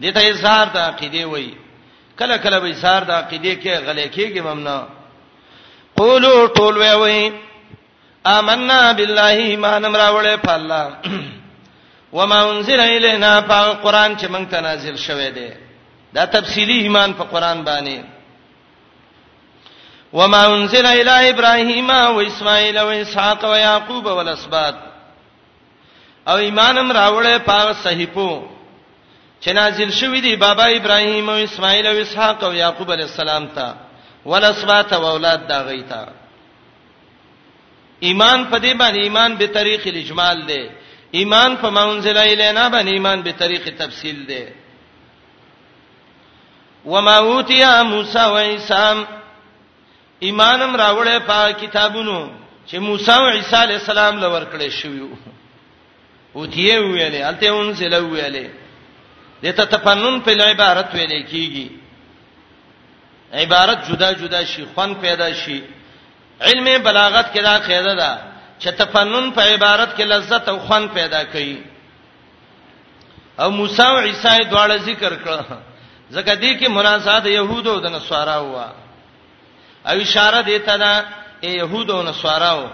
[0.00, 1.46] دته اظهار د عقیده وې
[2.18, 4.86] کله کله به اظهار د عقیده کې غلې کېږي ممنه
[5.96, 7.32] قولوا طول وې
[8.26, 10.86] آمنا بالله ما نمراوله فالله
[12.16, 15.48] وما انزل الینا فالقران چې مونږ ته نازل شوه دی
[16.14, 18.00] دا تفصیلی ایمان په قران باندې
[20.12, 24.74] وما انزل الى ابراهيم و اسماعيل و اسحاق و يعقوب و الاسباط
[26.28, 28.42] او ایمانم راوړې پاو صحیفو
[29.40, 33.74] چې نازل شوې دي بابا ابراهيم او اسماعيل او اسحاق او يعقوب عليه السلام ته
[34.24, 36.06] ولسبات او اولاد دا غيتا
[38.02, 40.68] ایمان په دې باندې ایمان به طریق الاجمال دی
[41.12, 44.46] ایمان په منزله الینا باندې ایمان به طریق تفصیل دی
[46.84, 49.04] وما اوتیا موسی و عیسی
[50.24, 52.18] ایمانم راوړې په کتابونو
[52.68, 55.08] چې موسی او عیسی علی السلام لور کړې شوی
[56.34, 58.46] او تیه ویلې الته اون سره ویلې
[59.42, 61.68] دته تفنن په عبارت ویلې کیږي
[63.32, 65.60] عبارت جدا جدا شي خوان پیدا شي
[66.40, 68.18] علم بلاغت کې دا قاعده ده
[68.60, 71.58] چې تفنن په عبارت کې لذت او خوان پیدا کوي
[73.40, 75.44] او موسی او عیسی دواړه ذکر کړه
[76.12, 78.68] ځکه دې کې مناسبت يهودو د نصارا وو
[79.90, 80.92] او اشاره دیتا دا
[81.42, 82.64] يهودو نصاراو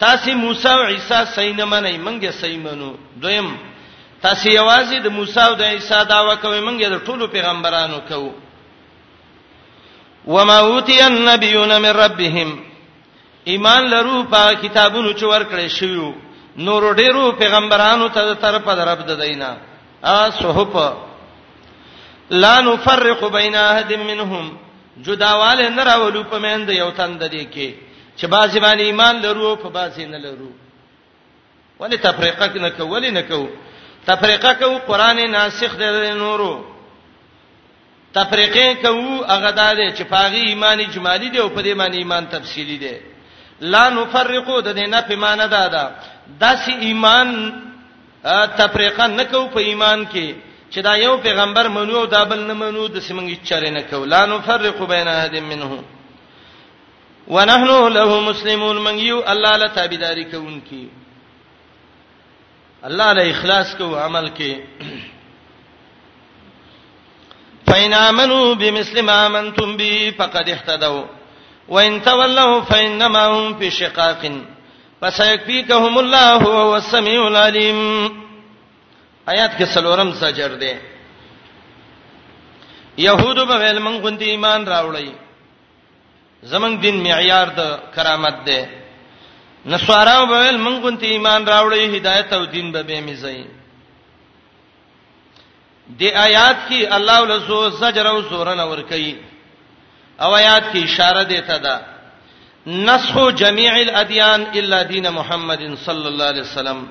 [0.00, 3.56] تاسو موسی او عیسی صحیح نه منئ منګه صحیح منو دویم
[4.22, 8.32] تاسو یوازې د موسی او د عیسی داوا کوي منګه د ټولو پیغمبرانو کوو
[10.26, 12.58] وما اوتی النبیون من ربهم
[13.48, 16.12] ایمان لرو په کتابونو چې ورکړې شوی
[16.64, 19.56] نور ډیرو پیغمبرانو ته طرفه درب ددینا
[20.04, 20.76] ا صحف
[22.30, 24.56] لا نفرق بین احد منهم
[25.06, 27.68] جداواله نه راولو په مند یو تند دي کې
[28.18, 30.50] چې بازي باندې ایمان لرو په بازي نه لرو
[31.80, 33.48] ولې تفریقه نه کو ولې نه کو
[34.06, 36.64] تفریقه کو قران ناسخ دی نورو
[38.14, 42.78] تفریقه کو هغه داده چې پاغي ایمان اجمالی دی او په دې معنی ایمان تفصیلی
[42.78, 42.96] دی
[43.60, 45.90] لا نفرقو د دې نه په معنی دادا
[46.40, 47.28] داسې ایمان
[48.58, 50.34] تفریقه نه کو په ایمان کې
[50.70, 54.26] چې دا یو پیغمبر منو او دا بل نه منو د سیمنګ چاره نه کولا
[54.26, 55.84] نو فرق بین احد منهم
[57.28, 60.88] ونحن له مسلمون من یو الله له تابعداري کوونکی
[62.84, 64.60] الله له اخلاص کو عمل کې
[67.70, 71.04] فإن آمنوا بمثل ما آمنتم به فقد اهتدوا
[71.68, 74.30] وإن تولوا فإنما هم في شقاق
[75.00, 78.27] فسيكفيكهم الله وهو السميع العليم
[79.30, 80.72] آیات کې سلورم زجر دی
[83.02, 85.12] يهود به ول مونږ غوندي ایمان راوړی
[86.52, 88.58] زمنګ دین معیار د کرامت دی
[89.72, 93.44] نصارا به ول مونږ غوندي ایمان راوړی هدایت او دین به به میځي
[96.02, 99.14] د آیات کې الله ول زو زجر او زورن اور کوي
[100.20, 101.80] او آیات کې اشاره دیتا ده
[102.66, 106.88] نسخ جميع الاديان الا دين محمد صلى الله عليه وسلم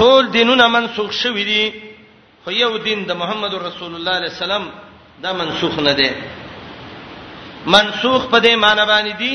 [0.00, 1.64] ټول دینونه منسوخ شوی دي
[2.44, 4.64] خو یو دین د محمد رسول الله علیه السلام
[5.22, 6.10] دا منسوخ نه دی
[7.74, 9.34] منسوخ په دې معنی باندې دي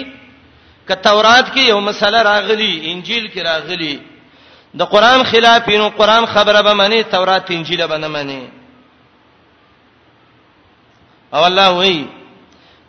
[0.88, 3.93] ک تورات کې یو مسله راغلی انجیل کې راغلی
[4.80, 8.41] د قران خلاف نو قران خبره به معنی تورات انجیل به نه معنی
[11.34, 12.05] او الله وایي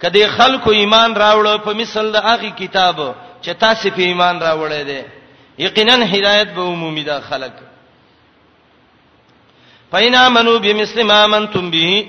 [0.03, 2.97] کدی خلکو ایمان راوړ په مثال د اخی کتاب
[3.45, 5.03] چې تاسو په ایمان راوړې دي
[5.59, 7.53] یقینا هدایت به عمومي دا خلق
[9.95, 12.05] پینا منو بمثل ما منتم به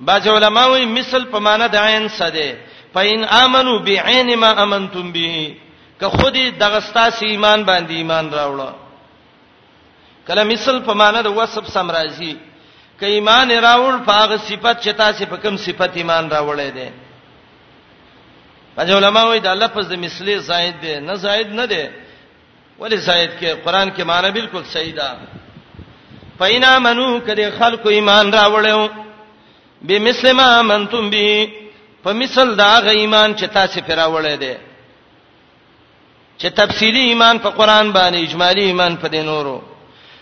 [0.00, 2.56] باج علماء وی مثل په معنا د عین سده
[2.94, 5.54] پاین امنو بعین ما امنتم به
[6.00, 8.72] که خودی دغستا سی ایمان باندې ایمان راوړو
[10.28, 12.36] کله مثل په معنا د وصف سم راځي
[13.00, 16.90] که ایمان راوړ په هغه صفت چې تاسو په کوم صفت ایمان راوړې ده
[18.76, 21.90] باج علماء وی دا لفظ د مثلی زائد ده نه زائد نه ده
[22.80, 25.08] ولی زائد کې قران کې معنی بالکل صحیح ده
[26.38, 28.88] پینا منو کده خلکو ایمان راوړیو
[29.82, 31.46] بمثل ما منتم بی
[32.04, 34.54] په مثل دا غ ایمان چې تاسو پیراوړی دی
[36.38, 39.60] چې تفصیلی ایمان په قران باندې اجمالی ایمان په دینورو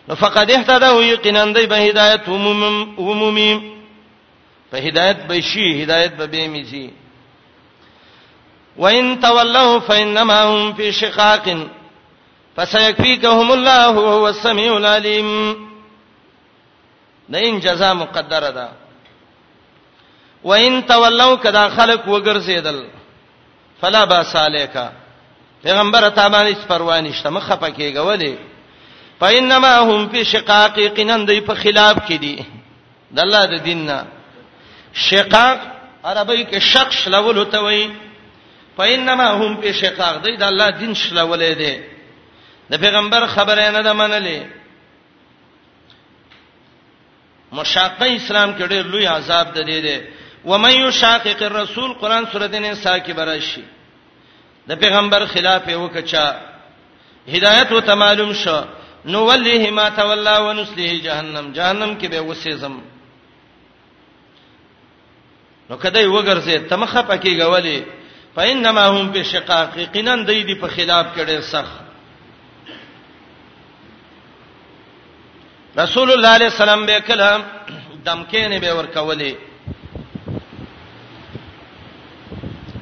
[0.08, 2.28] نو فقد اهتدوا یقینا دی به هدایت
[2.98, 3.72] عمومی
[4.70, 6.90] په هدایت به شي هدایت به به میږي
[8.76, 11.48] وان تولوا فانما هم فی شقاق
[12.58, 15.26] فسيكفيكهم الله وهو السميع العليم
[17.30, 18.68] نین جزاء مقدره ده
[20.48, 22.78] وان تولوا کدا خلق وګرځیدل
[23.80, 24.90] فلا باس الیکا
[25.62, 28.38] پیغمبر ته باندې پروا نه شته مخه پکېږي ولی
[29.20, 32.44] فینما هم فی شقاق قنندې په خلاف کې دي
[33.10, 34.04] د الله د دیننا
[34.94, 35.58] شقاق
[36.04, 37.90] عربی کې شق شلول ته وایي
[38.78, 41.97] فینما هم فی شقاق دې د الله دین شلولې دي
[42.70, 44.40] د پیغمبر خبره نه ده منلې
[47.52, 49.98] مشاقه اسلام کې ډېر لوی عذاب ده دی دی
[50.44, 53.62] و من یشاقق الرسول قران سورته نساء کې براشي
[54.68, 56.26] د پیغمبر خلاف یو کچا
[57.36, 58.60] هدایت او تمالم شو
[59.04, 62.74] نو ولیه ما تولا ونسلیه جهنم جهنم کې به وسېزم
[65.70, 67.84] نو کدی وګرځي تمخه پکې غولې
[68.36, 71.87] فإنما هم بشقاق قنن دی دی په خلاف کړي سخت
[75.76, 77.42] رسول الله علیه السلام به کلام
[78.04, 79.32] دمکې نه به ورکولې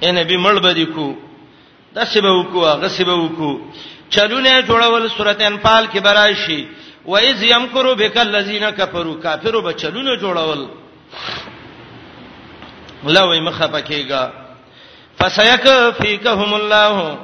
[0.02, 1.14] اے نبی مړ بدی کو
[1.96, 3.60] داسې به وکوا غسې به وکوا
[4.10, 6.68] چلونه جوړول سورته انفال کې برای شي
[7.06, 10.68] و اذ یمکرو بک الذین کفروا کافرو به چلونه جوړول
[13.04, 14.30] ولوي مخه پکېګا
[15.22, 17.18] فسیکفیکهم الله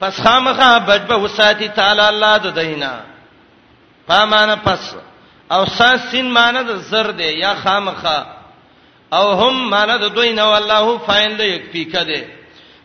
[0.00, 3.15] پس خامخه بچ به وساتی تعالی الله د دینا
[4.08, 4.94] فمانه پس
[5.50, 8.18] او ساسین مانه د زر دی یا خامخه
[9.12, 12.22] او هم مانه د دوی نه والله فایل یک پیکه دی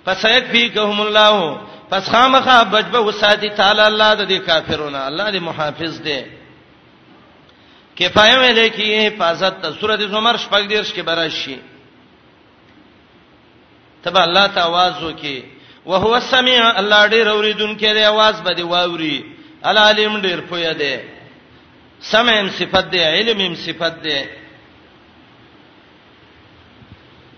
[0.05, 1.57] پس یک پیکهم الله
[1.91, 6.19] پس خامخه بچبه وساتی تعالی الله د دې کافرونه الله دې محافظ دی
[7.95, 11.57] کفایه مې لیکي حفاظت ته سورته زمر شپږ دیرش کې براشي
[14.03, 15.43] تبا الله ته आवाज وکي
[15.85, 19.25] وهو السميع الله ډېر اوریدونکې دی आवाज به دی واوري
[19.63, 21.10] العلیم ډېر پوهه دی
[22.01, 24.21] سمعم صفت دی علمم صفت دی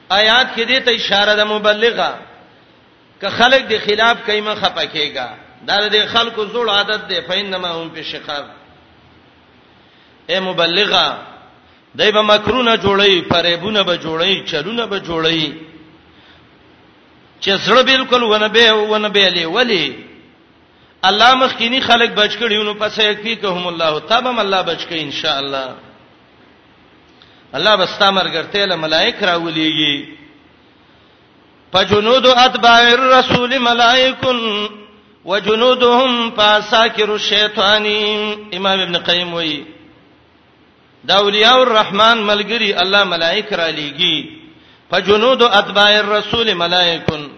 [0.10, 2.14] آیات کې دې ته اشاره د مبلغه
[3.22, 5.32] ک خلک دی خلاف کایمه خپکیږي
[5.68, 8.46] دا د خلکو زوړ عادت دی فینما هم په شقاق
[10.30, 11.18] اے مبلغه
[11.98, 15.54] دای په مکرونه جوړی فریبونه به جوړی چلونه به جوړی
[17.42, 20.13] چې سره بالکل ونه به ونه به لې ولی
[21.06, 25.12] الله مخکینی خلک بچ کړي نو پس یکفی کهم الله تبم الله بچ کړي ان
[25.12, 25.76] شاء الله
[27.60, 30.08] الله بستامر ګرته له ملائک راولېږي
[31.74, 34.70] فجنود اتباع الرسول ملائکون
[35.26, 37.86] وجنودهم فاساکر الشیطان
[38.54, 39.66] امام ابن قیم وایي
[41.08, 44.26] دا اولیاء الرحمن ملګری الله ملائک را لېږي
[44.92, 47.30] فجنود اتباع الرسول ملائکون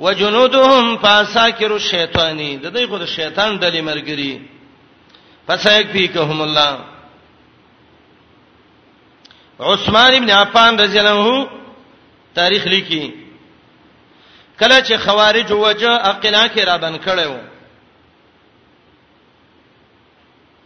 [0.00, 4.40] وجنودهم فاساکر الشیطانی د دوی خود شیطان ډلې مرګري
[5.46, 6.78] فسایک فیکهم الله
[9.70, 11.46] عثمان ابن عفان رضی الله عنه
[12.40, 13.02] تاریخ لیکي
[14.60, 17.32] کله چې خوارج وجه اقلا کې را بن کړو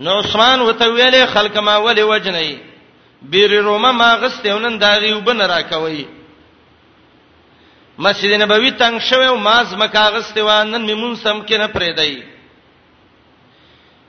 [0.07, 2.57] نو عثمان وته ویلې خلک ما ولې وجنې
[3.33, 6.05] بیر رومه ما غستېونن داغي وبن را کوي
[7.99, 12.21] مسجد نبوي تنگ شوی او ماز مکاغست وانن میمون سم کې نه پرې دی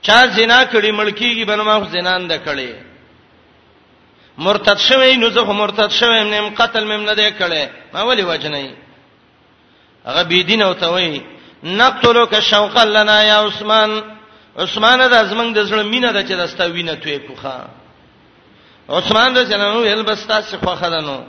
[0.06, 2.72] چا زنا کړی ملکیږي بنما زنان د کړي
[4.38, 8.70] مرتد شوی نو زه مرتد شوی نیم قتل مم نه دی کړي ما ولي وجنې
[10.06, 11.20] هغه بی دین او توي
[11.64, 14.00] نقتلو ک شوق لنا یا عثمان
[14.58, 17.68] عثمان د ازمن د زړه مینه د چا دستا وینه توې کوخه
[18.88, 21.20] عثمان د جنانو هل بستا څخه خدانو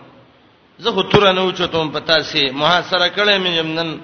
[0.79, 3.97] زه خو تور نه اوچتم پتا سي محاصره کړې مې نن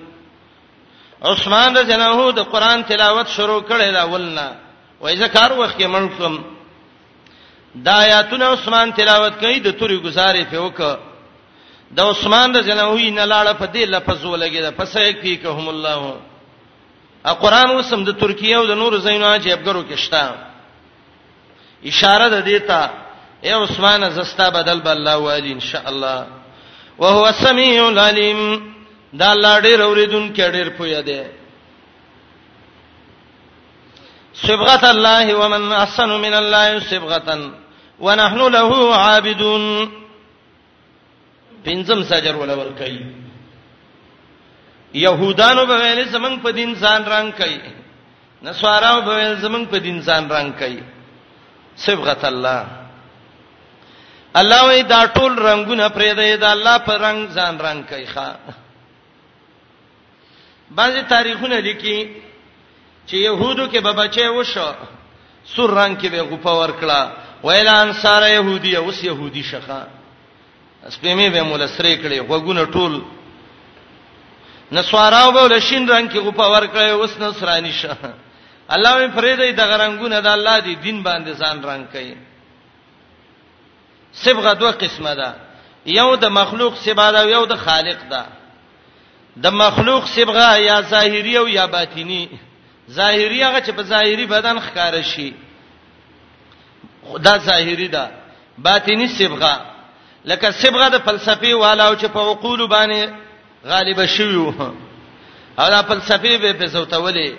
[1.32, 4.52] عثمان رضی الله عنه د قران تلاوت شروع کړې دا ولنا
[5.02, 6.38] وای زه کار وخت کې منکم
[7.76, 10.82] دا آیاتونه عثمان تلاوت کوي د توري گزارې په وک
[11.96, 15.38] د عثمان رضی الله عنه نه لاړه په دې لفظ ولګي دا پس یک فی
[15.38, 16.16] کهم الله
[17.26, 20.36] ا قران وسم د ترکیه او د نور زینو عجیبګرو کې شتا
[21.86, 22.82] اشاره ده دیتا
[23.44, 26.41] اے عثمان زستا بدل بل الله والی ان شاء الله
[27.02, 28.42] وهو السميع العليم
[29.20, 31.20] دا الله ډېر اوریدونکو ډېر پوهه دی
[34.48, 37.28] صبغه الله ومن احسن من الله صبغه
[38.06, 38.72] ونحن له
[39.02, 39.64] عابدون
[41.66, 43.02] پنځم سجر ولور کوي
[45.06, 47.60] يهودانو به ویل زمنګ په دین ځان رنگ کوي
[48.46, 50.80] نسواراو به ویل زمنګ په دین ځان رنگ کوي
[51.86, 52.66] صبغه الله
[54.36, 58.32] الله وی دا ټول رنگونه پرې دی دا الله پر رنگ ځان رنگ کوي ښا
[60.72, 62.10] بعضی تاریخونه لیکي
[63.08, 64.72] چې يهودو کې به بچي وشو
[65.56, 67.02] سور رنگ کې به غوپا ورکړه
[67.44, 69.88] ویل انصار يهودي اوس يهودي شخه
[70.90, 73.02] سپېمې به مولا سره کړي وګونه ټول
[74.72, 77.96] نسواراو به لشین رنگ کې غوپا ورکړي اوس نصرانی شه
[78.70, 82.16] الله وی فرید دغه رنگونه د الله دی دین باندې ځان رنگ کوي
[84.14, 85.36] صبغه دوه قسمه ده
[85.86, 88.26] یو د مخلوق صبغه ده یو د خالق ده
[89.38, 92.30] د مخلوق صبغه یا ظاهری او یا باطینی
[92.92, 95.34] ظاهری هغه چې په ظاهری بدن ښکار شي
[97.24, 98.12] دا ظاهری ده
[98.58, 99.62] باطینی صبغه
[100.26, 103.10] لکه صبغه د فلسفي والاو چې په عقول باندې
[103.68, 104.52] غالب شویو
[105.60, 107.32] او دا فلسفي به په زوتولې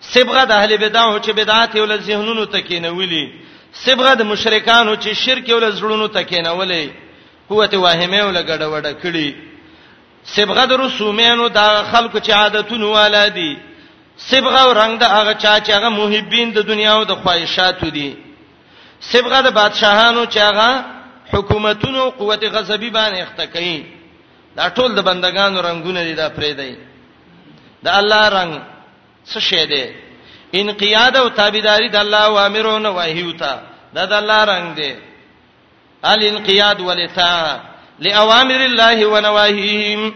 [0.00, 3.24] صبغه د اهل بدعه چې بدعت ول ذهنونو تکینولې
[3.72, 6.88] صبغه د مشرکانو چې شرک ول زړونو تکینولې
[7.48, 9.28] قوت واهمه ول ګډ وډ کړي
[10.34, 11.60] صبغه د رسومانو د
[11.92, 13.52] خلکو چې عادتونه والادي
[14.30, 18.14] صبغه او رنگ د هغه چا چې هغه محبین د دنیا او د خواهشاتو دي
[19.12, 20.70] صبغه د بادشاهانو چې هغه
[21.32, 23.82] حکومتونو قوت غضبی باندې اختکاین
[24.56, 26.74] دا ټول د بندگانو رنگونه دي دا پرې دی
[27.84, 28.52] د الله رنگ
[29.30, 29.84] څه شی دی
[30.54, 33.52] انقیاد او تابعداري د الله اوامرو نه وحیو ته
[33.94, 34.92] دا د الله رنگ دی
[36.02, 37.60] ال انقیاد ولتا
[38.00, 40.14] لاوامر الله ونواهیهم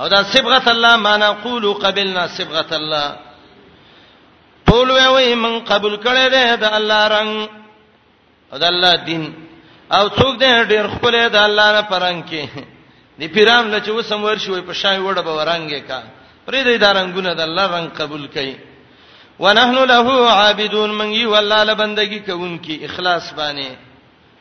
[0.00, 3.16] او دا صبغه الله معنا قولوا قبلنا صبغه الله
[4.66, 7.48] قول وی من قبول کړي ده د الله رنگ
[8.52, 9.34] او د الله دین
[9.92, 12.44] او څوک دې ډېر خپل د الله نه پرنګ کې
[13.18, 16.02] دی پیران لچ وسم ورشي په شای وړه به ورانګه کا
[16.46, 18.54] پرې دې دا رنگونه د الله رنگ قبول کړي
[19.40, 23.68] ونحن له عابدون من یو الله له بندگی کوونکی اخلاص باندې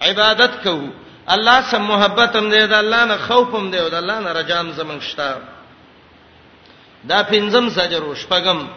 [0.01, 0.89] عبادت کوو
[1.29, 4.31] الله سم محبت هم دې د الله نه خوف هم دې او د الله نه
[4.31, 5.35] رجام زمنګ شتا
[7.03, 8.67] دا پنځم سجر وشپغم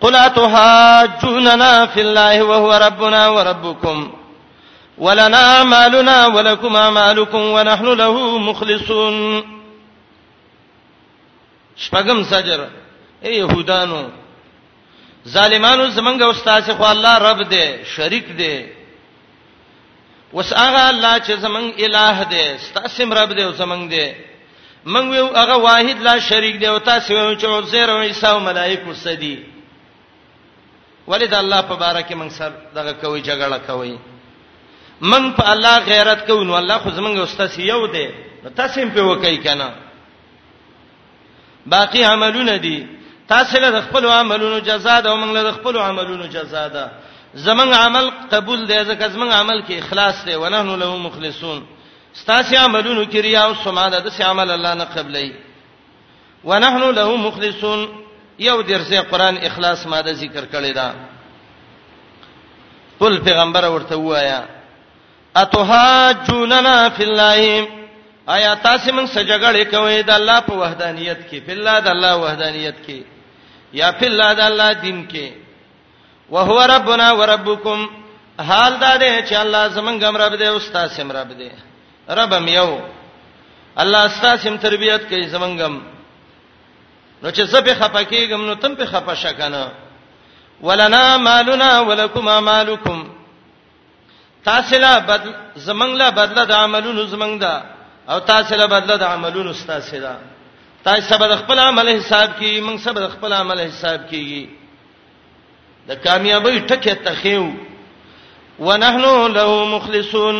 [0.00, 4.12] قل اتحاجوننا في الله وهو ربنا وربكم
[4.98, 9.42] ولنا اعمالنا ولكم اعمالكم ونحن له مخلصون
[11.84, 12.60] شپغم سجر
[13.24, 14.02] اے يهودانو
[15.34, 17.66] ظالمانو زمنګ استاد خو الله رب دې
[17.96, 18.54] شریک دې
[20.36, 24.14] وس هغه الله چې زمنګ الٰه دې ستاسم رب دې او زمنګ دې
[24.92, 28.38] من ویو هغه واحد لا شریک دې او تاسو ویو چې عزیر او عیسی او
[28.50, 29.36] ملائکه سدي
[31.10, 33.96] ولید الله په بارکه من سر دغه کوي جګړه کوي
[35.00, 38.08] من په الله غیرت کوو نو الله خو زمنګ استاد یو دې
[38.56, 39.72] تاسو هم په وکای کنه
[41.70, 42.78] باقی عملونه دي
[43.28, 46.90] تاسو له خپل عملونو جزاء ده او موږ له خپل عملونو جزاء ده
[47.36, 51.62] زمنګ عمل قبول دی ځکه زمنګ عمل کې اخلاص دی ونه نو له مخلصون
[52.22, 55.32] ستاسو عملونو کې ریا او سمعه ده د عمل الله نه قبلې
[56.44, 57.88] ونحن له مخلصون
[58.38, 60.94] یو درسه قران اخلاص ماده ذکر کړی دا
[63.00, 64.44] قل پیغمبر ورته وایا
[65.36, 67.68] اتهاجوننا فی الله
[68.26, 73.04] آیا تاسو موږ سجګړې کوي د الله په وحدانیت کې بالله د الله وحدانیت کې
[73.80, 75.32] یا بالله د الله دین کې
[76.34, 77.78] وهو ربنا وربکم
[78.48, 81.48] حال دا ده چې الله زمونږ هم رب دی او استاد هم رب دی
[82.18, 82.78] ربم یو
[83.78, 85.82] الله استاد هم تربيت کوي زمونږ هم
[87.22, 89.72] نو چې زه په خپکیږم نو تم په خپه شکنه
[90.62, 92.98] ولنا مالنا ولکما مالکم
[94.44, 97.62] تاسو لا بدل زمنګ لا بدل د عملونو زمنګ دا
[98.10, 100.16] او تاسو له بدله د عملونو ستاسو ده
[100.84, 104.48] تاسو سبا خپل عمل حساب کی موږ سبا خپل عمل حساب کیږي
[105.88, 107.50] د کامیابی ټکه تخیو
[108.66, 110.36] ونحنو له مخلصون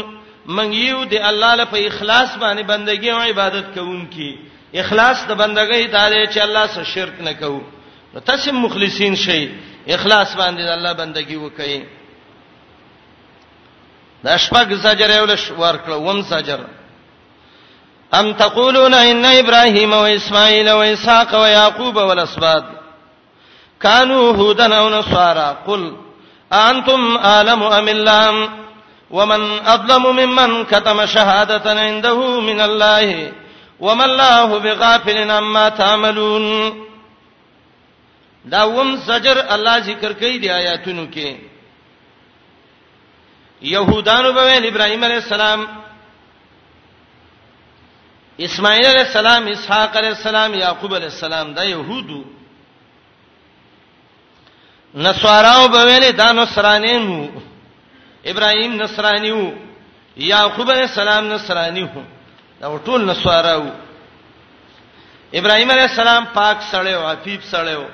[0.57, 4.31] من یو دی الله له په اخلاص باندې بندگی او عبادت کوونکی
[4.85, 7.61] اخلاص د بندګۍ دارې چې الله سره شرک نه کوو
[8.15, 9.43] نو تاسو مخلصین شئ
[10.01, 11.75] اخلاص باندې د الله بندگی وکړئ
[14.27, 16.61] د شپږ زجر یو لش ورکړ وم زجر
[18.15, 22.65] ام تقولون ان ابراهيم واسماعيل واسحاق ويعقوب والاسباط
[23.81, 25.97] كانوا هودا او نصارى قل
[26.53, 28.49] انتم اعلم ام الله
[29.11, 33.33] ومن اظلم ممن كتم شهاده عنده من الله
[33.81, 36.47] وما الله بغافل عما تعملون
[38.45, 41.35] داوم زجر الله ذکر کوي دی آیاتونو کې
[43.63, 45.80] يهودانو به ابراهيم عليه السلام
[48.47, 52.19] اسماعیل علیہ السلام اسحاق علیہ السلام یعقوب علیہ السلام دا يهودو
[55.07, 57.17] نصاراو به ویلې دا نصرانینو
[58.33, 59.41] ابراهیم نصرانیو
[60.29, 61.87] یعقوب علیہ السلام نصرانیو
[62.61, 63.65] دا ټول نصاراو
[65.35, 67.85] ابراهیم علیہ السلام پاک سړیو عفیف سړیو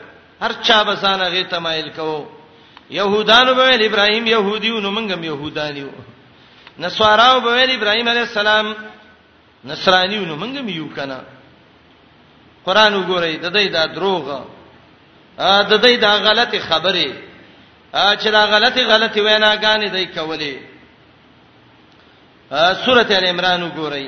[0.43, 2.27] هر چا بسانه غي تمایل کوو
[2.91, 5.91] يهودانو به ویل ابراهيم يهوديو نو منګم يهودانيو
[6.87, 8.69] نصاراو به ویل ابراهيم عليه السلام
[9.67, 11.19] نصرانیو نو مونږ هم یو کنه
[12.65, 14.27] قران وګورئ د دې دا دروغ
[15.39, 17.07] ا د دې دا غلطي خبره
[17.93, 20.55] ا چې دا غلطي غلطي ویناګانې دای کولې
[22.53, 24.07] ا سورته ال عمران وګورئ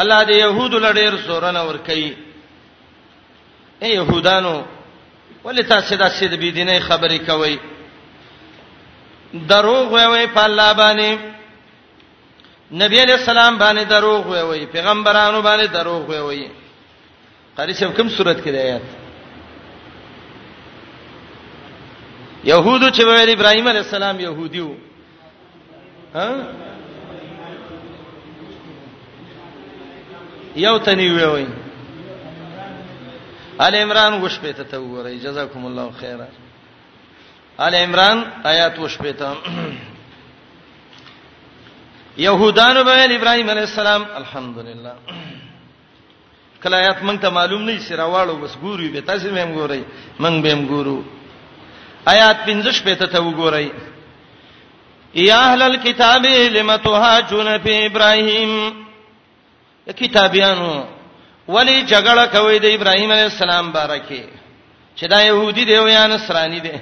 [0.00, 2.12] الله دې يهود لړېر سورنه ور کوي
[3.82, 4.54] اے يهودانو
[5.44, 7.58] ولې تاسو دا سید بيدینه خبرې کوي
[9.52, 11.37] دروغ وایي په الله باندې
[12.72, 16.48] نبی علیہ السلام باندې دروغ وی وی پیغمبرانو باندې دروغ وی وی
[17.56, 18.82] قاری شپ کوم صورت کې دی آیات
[22.44, 24.74] يهودو چې ویل ابراهيم عليه السلام يهوديو
[26.14, 26.28] ها
[30.56, 31.46] یو تنی وی وی
[33.60, 36.28] آل عمران وش پته ته وره جزاكم الله خيرا
[37.60, 39.30] آل عمران آیات وش پته
[42.26, 44.94] يهودانو به ابراهيم عليه السلام الحمدلله
[46.62, 49.82] کله آیات مونږ ته معلوم نه سي راوړو بس ګورو به تاسو به هم ګورئ
[50.22, 50.98] مونږ به هم ګورو
[52.12, 53.66] آیات 15 پته ته وګورئ
[55.14, 58.74] یا اهل الكتاب لم تهاجون في ابراهيم
[60.00, 60.84] کتابیانو
[61.48, 64.24] ولی جګړه کوي د ابراهيم عليه السلام بارکه
[64.96, 66.72] چې دا يهودي دی او یا نصراني دی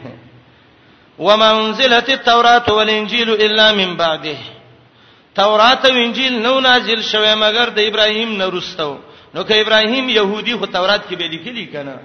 [1.18, 4.56] ومنزله التوراۃ والانجيل الا من بعده
[5.37, 8.97] تورات او انجیل نو نازل شوه مگر د ابراهیم نه رستو
[9.34, 11.97] نو که ابراهیم يهودي خو تورات کې به لیکلي کنه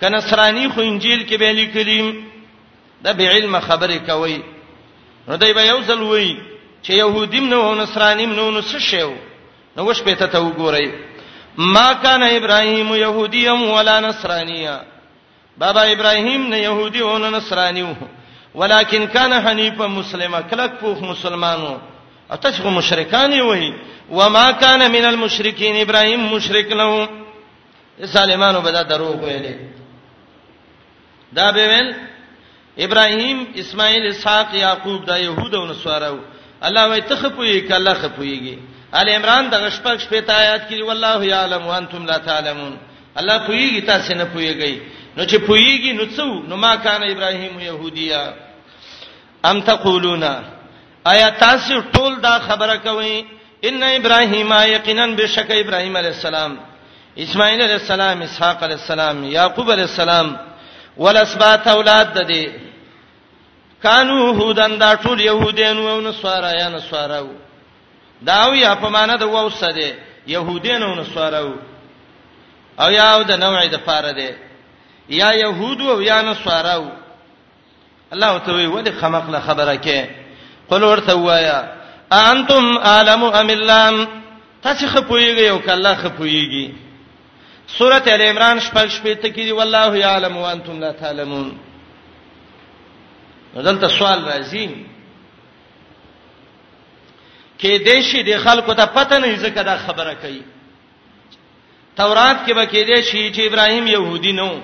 [0.00, 2.14] کنه سرانی خو انجیل کې به لیکلي
[3.04, 4.42] دا به علم خبره کوي
[5.28, 6.36] نو دای به یو ځل وای
[6.82, 9.12] چې يهودیم نو او نصرانیم نو نو څه شیو
[9.76, 10.88] نو وش به ته وګورئ
[11.56, 14.80] ما کان ابراهیم يهودیم ولا نصرانیا
[15.58, 17.96] بابا ابراهیم نه يهودي او نه نصرانی وو
[18.54, 21.78] ولکن کان حنیفا مسلمه کلک پوخ مسلمانو
[22.30, 23.72] اتش غو مشرکان وي
[24.10, 27.08] و ما کان من المشرکین ابراهیم مشرک نه
[28.12, 29.56] سالمانو بدا دروغ ویلې
[31.32, 31.94] دا به ول
[32.78, 36.18] ابراهیم اسماعیل اسحاق یاقوب دا يهود او نصارو
[36.62, 38.58] الله وای ته خپوي کله خپويږي
[38.98, 42.78] ال عمران د غشپک شپه آیات کې والله یعلم وانتم لا تعلمون
[43.16, 44.74] الله پويږي تاسو نه پويږئ
[45.16, 48.34] نو چې پويږي نو څو نو ما کان ابراهیم يهوديا
[49.44, 50.22] ام تقولون
[51.12, 53.12] آیا تاسو ټول دا خبره کوئ
[53.68, 56.52] ان ابراهیم یقینا بشک ابراهیم علی السلام
[57.24, 60.28] اسماعیل علی السلام اسحاق علی السلام یاقوب علی السلام
[61.04, 62.44] ولسبات اولاد د دې
[63.82, 67.34] کانو هودن دا ټول يهودین او نصارا یا نصارا وو
[68.28, 69.88] دا وی په معنا د ووسه دي
[70.26, 71.54] يهودین او نصارا وو
[72.82, 74.30] او یا د نوع د فار دي
[75.20, 76.90] یا يهود او یا نصارا وو
[78.12, 80.23] الله ته وی ولې خمقله خبره کې
[80.70, 81.58] قل ورته وایا
[82.12, 84.08] انتم عالم ام الله
[84.62, 86.70] تاسو خپویږئ او کله خپویږي
[87.78, 91.56] سوره ال عمران شپږ شپې ته کې دی والله یعلم وانتم لا تعلمون
[93.54, 94.68] دلته سوال راځي
[97.58, 100.42] کې دې شي د خلکو ته پته نه ځکه دا خبره کوي
[101.96, 104.62] تورات کې به کې دې شي چې ابراهيم يهودي نه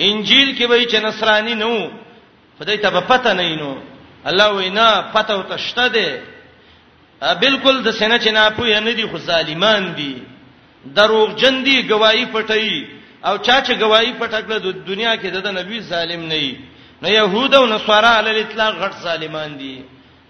[0.00, 1.90] انجیل کې به چې نصراني نه
[2.58, 3.74] خدای ته په پته نه نو
[4.26, 6.08] الله وینا پته وتشته دي
[7.42, 10.14] بالکل د سینې چې نه پوی نه دي خو ظالمان دي
[10.94, 12.86] دروغ جن دي گواہی پټي
[13.24, 16.56] او چا چې گواہی پټکله د دنیا کې د نبی ظالم نه وي
[17.02, 19.82] نه يهود او نصارا علی الاطلاق غټ ظالمان دي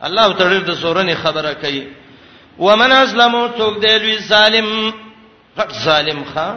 [0.02, 1.88] الله تعالی د سورنه خبره کوي
[2.58, 4.92] ومن اسلمو څوک دی لوی ظالم
[5.58, 6.54] غټ ظالم ښا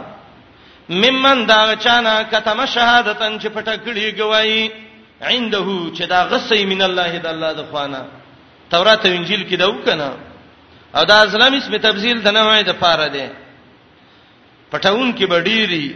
[0.88, 4.68] ممن دا چانا کتم شهادتن چې پټکړي گواہی
[5.28, 5.66] عنده
[5.96, 8.02] چې دا غصې من الله د الله د خوانه
[8.70, 10.08] تورات او انجیل کې دا وکنه
[10.96, 13.26] او دا اسلام اسم تبذیل د نه وای د پاره ده
[14.72, 15.86] پټاون کې بډيري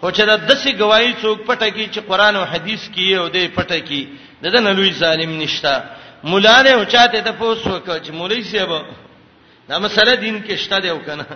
[0.00, 3.44] خو چې دا دسي گواہی څوک پټه کې چې قران او حديث کې او دې
[3.56, 4.02] پټه کې
[4.42, 5.74] دغه نه لوی ظالم نشتا
[6.30, 8.70] مولا نه اوچاته ته پوس وکړ چې مولوی صاحب
[9.68, 11.26] دا مسله دین کې شته دی او کنه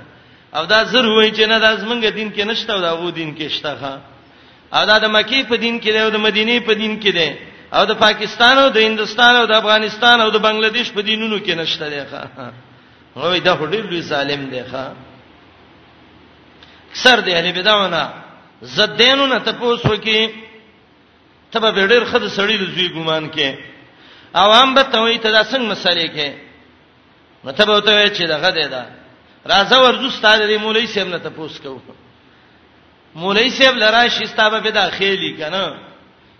[0.57, 3.37] او دا زر وای چې نه دا زمونږ دین کې نشته او دا غو دین
[3.39, 3.95] کې شته ښا
[4.77, 7.31] او دا د مکی په دین کې دی او د مدینه په دین کې دی
[7.77, 11.53] او د پاکستان او د هندستان او د افغانستان او د بنگلاديش په دینونو کې
[11.61, 12.23] نشته دی ښا
[13.23, 14.85] هوی دا هډیر لوی ظالم دی ښا
[17.03, 18.03] سر دی اهل بدعونه
[18.77, 20.19] زدینونه تاسو کې
[21.53, 23.49] تبه به ډیر خد سړی لزوی ګمان کې
[24.45, 26.29] عوام به ته وي ته دا څنګه مسالې کې
[27.45, 28.85] مته به ته چې دغه دی دا
[29.53, 31.81] راځه ورځو ستاره دی مولوی سیم نه تاسو کوو
[33.15, 35.67] مولای صاحب لرا شیستابه به داخلي کنه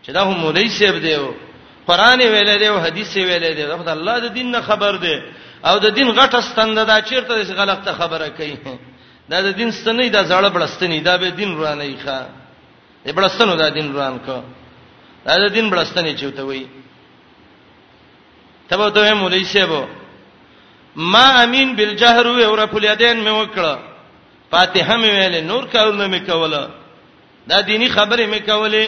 [0.07, 1.25] چې دا هم مولای صاحب دیو
[1.87, 5.15] قران ویل دی او حدیث ویل دی خدای الله د دین نه خبر دی
[5.65, 8.57] او د دین غټه ستنده دا چیرته غلطه خبره کوي
[9.31, 12.23] دا د دین ستنې دا زړه بلستنې دا به دین روانه یې ښا
[13.07, 14.43] دې بلستنو دا دین روان کو
[15.27, 16.67] دا د دین بلستنې چوته وي
[18.69, 19.89] تبه ته مولای صاحب
[20.97, 23.79] ما امین بالجهر و رفل یدین مې وکړه
[24.51, 26.69] فاتحه مې ویلې نور کارونه مې کوله
[27.49, 28.85] دا دینی خبرې مې کولې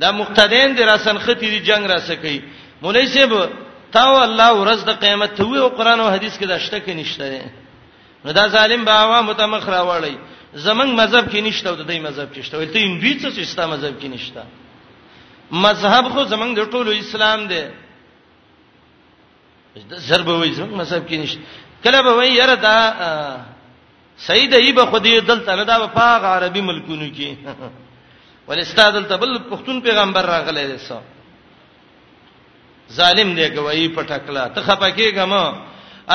[0.00, 2.42] دا مقتدیان دي راسن ختی دي جنگ را سکی
[2.82, 3.32] مولای صاحب
[3.92, 6.90] تا الله ورځ د قیامت ته وی او قران او حدیث کې دا شته کې
[6.90, 7.24] نشته
[8.24, 10.14] نه دا ظالم به عوام ته مخ راوړی
[10.66, 13.66] زمنګ مذهب کې نشته او د دې مذهب کې شته ولته ان دوی څه ستا
[13.66, 14.42] مذهب کې نشته
[15.52, 17.62] مذهب خو زمنګ د ټولو اسلام دی
[20.08, 21.40] ضرب وای زمنګ مذهب کې نشته
[21.84, 22.76] کله به وای یره دا
[24.26, 26.00] سید ایب خدای دلته نه دا په
[26.36, 27.28] عربي ملکونو کې
[28.48, 30.96] ول استاد دلته بل پښتون پیغمبر راغلی دی سو
[32.96, 35.44] ظالم دی کوي پټکلا ته خپکه غما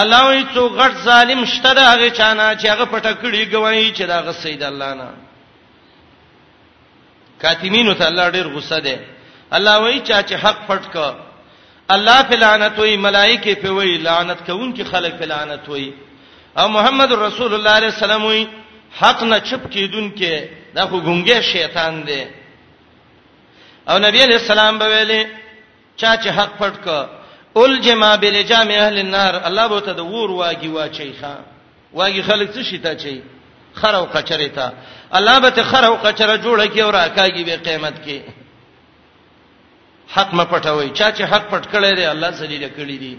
[0.01, 4.19] الله وی څو غټ ظالم شته دا هغه چانه چې هغه پټکړي کوي چې دا
[4.27, 5.09] غ سید الله نه
[7.41, 8.97] کاتمینو ته الله ډیر غصه دی
[9.59, 10.95] الله وی چا چې حق پټک
[11.93, 15.87] الله په لعنت وی ملائکه په وی لعنت کوونکې خلک په لعنت وی
[16.57, 18.47] او محمد رسول الله علیه السلام وی
[18.99, 20.43] حق نه چپ کیدون کې
[20.75, 22.23] دا خو ګونګې شیطان دی
[23.89, 25.25] او نبی علیہ السلام به ویلي
[25.97, 26.89] چا چې حق پټ ک
[27.63, 31.35] الجما بالجام اهل النار الله به ته د ور واګي واچي ښا
[31.97, 33.21] واګي خلک څه شي ته چي
[33.73, 34.71] خر او قچره ته
[35.11, 38.19] الله به ته خر او قچره جوړه کی او راکاږي به قیامت کې
[40.13, 43.17] حق ما پټوي چا چې حق پټ کړی دی الله ذلیل کړی دی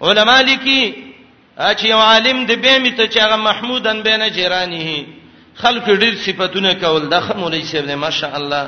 [0.00, 1.11] علما لیکي
[1.56, 5.04] اچ یو عالم د بیمی ته چې هغه محمودن بینه جیرانی
[5.62, 8.64] خلک ډیر صفاتونه کول د خمولې سیب نه ماشاء الله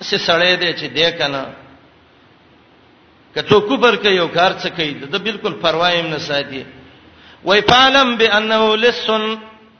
[0.00, 1.42] سه سړی دی چې دی کنه
[3.34, 6.64] کته کوبر کوي یو کار څه کوي د بالکل پروا یې نه ساتي
[7.44, 9.22] وای پالم بانه لسن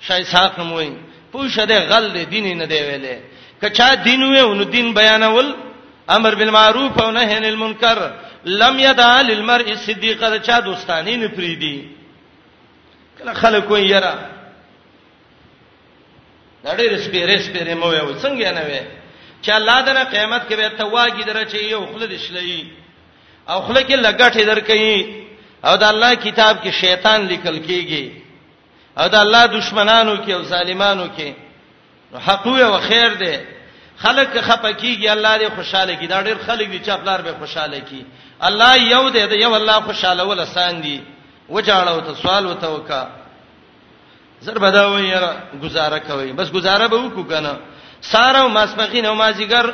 [0.00, 0.90] شای ساق موي
[1.32, 3.16] پوښه دی غل دی دین نه دی ویلې
[3.64, 5.54] کچا دین وې نو دین بیانول
[6.08, 7.98] امر بالمعروف او نهی عن المنکر
[8.46, 11.84] لم يدع للمرء صديقا چا دوستانی نه پریدي
[13.18, 14.14] کله خلک وې یرا
[16.64, 18.80] نړۍ سپیرې سپیرې مو یو څنګه نه وې
[19.42, 22.64] چې الله دنه قیامت کې به تواګي درچې یو خلد شلې
[23.48, 25.06] او خلک لګټې درکې
[25.64, 28.08] او د الله کتاب کې شیطان لیکل کېږي
[28.98, 31.32] او د الله دشمنانو کې او ظالمانو کې
[32.28, 33.53] حق وي او خیر دی
[33.98, 38.06] خلق خپکیږي الله دې خوشاله کی دا ډېر خلق دي چې خپلار به خوشاله کی
[38.40, 41.02] الله یو دې یو الله خوشاله ول آسان دي
[41.48, 43.06] وجاړو ته سوال وته وکا
[44.40, 47.56] زر بداوي یاره گزاره کوي بس گزاره به وکو کنه
[48.00, 49.66] ساره ماسپخین او مازیګر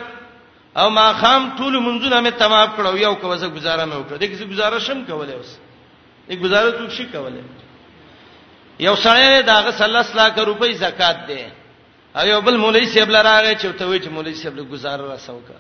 [0.77, 4.45] او ما خام ټول منځونه مې تمام کړو یو کوزه گزاره مې وکړه دې کیسه
[4.45, 5.57] گزاره شم کولای اوس
[6.31, 7.43] دې گزاره څوک شي کولای
[8.81, 11.45] یو سړی داغه 30 لک روپۍ زکات دی
[12.17, 15.55] ایو بل مولوی صاحب لراغه چې ته وای چې مولوی صاحب له گزار را سوکا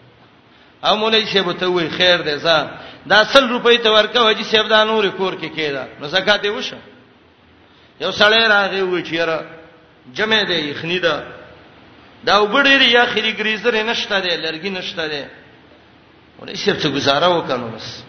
[0.84, 2.68] او مولوی صاحب ته وای خیر دې ځه
[3.11, 6.44] دا 100 روپۍ ته ورکه وای چې صاحب دا نور کور کې کېدا نو زکات
[6.44, 6.76] یې وشه
[8.01, 9.38] یو سړی راغی و چې را
[10.14, 11.22] جمع دې خنی دا
[12.24, 15.24] دا وګړي یا خري ګریزر نشته دې لرګي نشته دې
[16.40, 18.03] ولې صاحب ته گزاره وکړو بس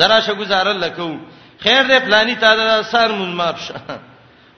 [0.00, 1.12] زرا شه گزاره لکو
[1.58, 3.74] خیر دې فلانی تا دا سر مون ماپ شه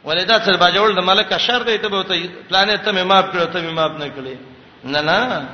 [0.06, 2.16] ولدا سر باجول د ملک اشر دی ته بوته
[2.48, 4.36] پلانې ته مې معاف کړ ته مې معاف نه کړې
[4.92, 5.48] نه نه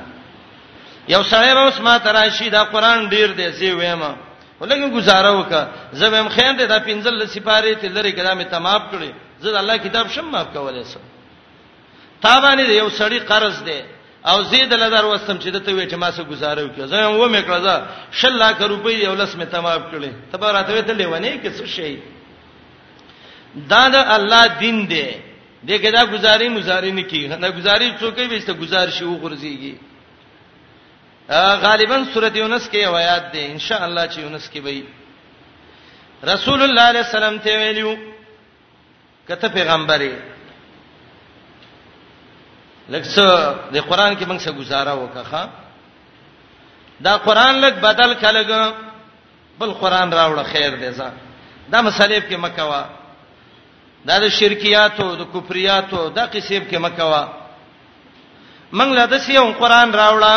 [1.13, 4.15] یو سړی به اوس ما تراشی دا قران ډیر دی سی وېما
[4.59, 5.61] ولګي گزاره وکړه
[5.99, 9.09] زب هم خیر دی دا پنځل سپاره ته لری کلامې تمام کړې
[9.41, 11.01] زه د الله کتاب شم معاف کولای سم
[12.23, 13.81] تابانی دی یو سړی قرض دی
[14.29, 17.27] او زید لدار وستم چې دته وې چې ما سره گزاره وکړه زه هم و
[17.33, 17.75] مې کړه دا
[18.19, 21.65] شل لاکه روپۍ یو لس مې تمام کړې تبه راته وې ته لیوانې کې څه
[21.75, 21.95] شي
[23.55, 25.05] دا د الله دین دی
[25.67, 29.75] دغه دا گزاري مزاري نه کی نه گزاري څوک یې وسته گزار شي او غرزيږي
[31.63, 34.85] غالبا سورته یونس کې آیات ده ان شاء الله چې یونس کې وایي
[36.23, 37.97] رسول الله علیه السلام ته ویلو
[39.27, 40.11] کته پیغمبري
[42.89, 43.25] لکه
[43.73, 45.47] د قران کې موږ څه گزاره وکړه
[47.01, 48.73] دا قران لک بدل کلهګ
[49.59, 51.09] بل قران راوړ خیر دی ځا
[51.71, 53.00] دا مصالحې کې مکوا
[54.07, 57.23] دا د شرکیاتو د کفریاتو د قسم کې مکوا
[58.77, 60.33] منګ له دسې یو قران راوړه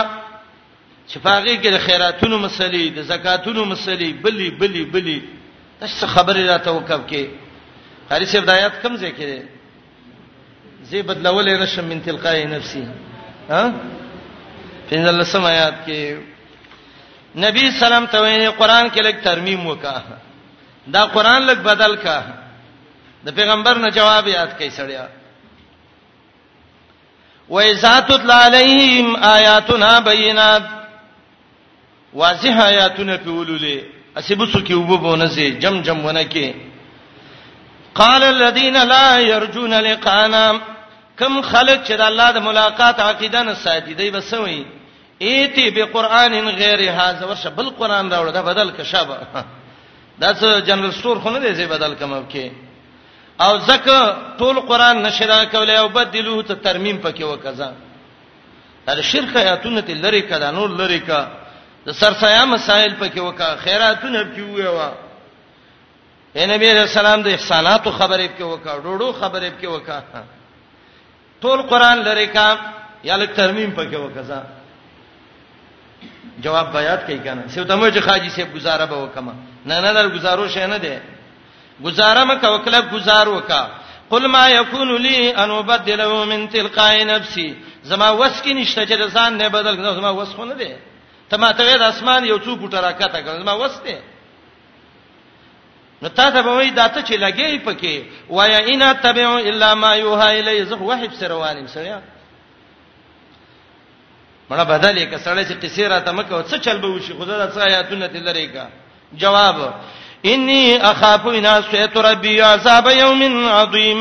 [1.08, 5.18] چې فقې کې د خیراتونو مسلې د زکاتونو مسلې بلی بلی بلی
[5.80, 7.22] تاسو خبرې را توقف کې
[8.08, 9.30] خاري صاحب دایات کم ځای کې
[10.90, 12.84] زی بدلولې نشم من تلقای نفسي
[13.48, 13.62] ها
[14.90, 16.16] پنځل سم آیات کې
[17.48, 19.98] نبی سلام ته ویني قران کې لیک ترمیم وکا
[20.96, 22.18] دا قران لیک بدل کا
[23.25, 25.05] د پیغمبر نه جواب یاد کړي سړیا
[27.55, 30.66] و اذا تتلى عليهم آیاتنا بینات
[32.22, 33.77] واضح آیاتونه په ولولې
[34.20, 36.55] اسبوسو کې وبونه سي جم جم ونه کې
[38.01, 40.45] قال الذين لا يرجون لقانا
[41.18, 44.64] کم خلق چې د الله د ملاقات عقیده نه ساتي دی بسوي
[45.18, 49.16] ایتی به قران غیر هاذا ورشه بل قران راوړ دا بدل کښه به
[50.20, 52.63] دا څه جنرال سٹور خو نه دی زی بدل کوم کې
[53.41, 57.68] او زکه ټول قران نشرا کولای او بدلوه ته ترمیم پکې وکځه
[58.87, 61.22] دا شرک آیاتونه تل لري کړه نور لري کړه
[61.87, 64.91] د سرسایا مسائل پکې وکا خیراتونه پکې ویوا
[66.37, 70.03] اے نبی رسول الله د احساناتو خبرې پکې وکا ډوډو خبرې پکې وکا
[71.43, 72.47] ټول قران لري کا
[73.05, 74.43] یا لک ترمیم پکې وکا
[76.45, 79.32] جواب بیات کوي کنه سیو تمه چې خاجي سیب گزاره به وکما
[79.66, 81.01] نه نه در گزارو شې نه ده
[81.83, 83.61] گزاره مکه وکړه گزار وکا
[84.11, 87.55] قل ما یکون لی ان وبدله من تلقاء نفسي
[87.85, 90.72] زما وس کې نشته چې ځان نه بدل کړم زما وس خو نه دی
[91.31, 93.97] ته ما ته د اسمان یو څو ګټه راکته کړم زما وس دی
[96.03, 100.64] نو تاسو به وای داته چې لګی پکې وای ان تبع الا ما یوها الی
[100.64, 101.99] زه وحب سروانم سړیا
[104.51, 107.59] مړه بدلې کړه سړی چې قصیره ته مکه څه چل به وشي خدای دا څه
[107.59, 108.66] آیاتونه تلری کا
[109.12, 109.57] جواب
[110.33, 114.01] انی اخاف ان اسیت ربی عذاب یوم عظیم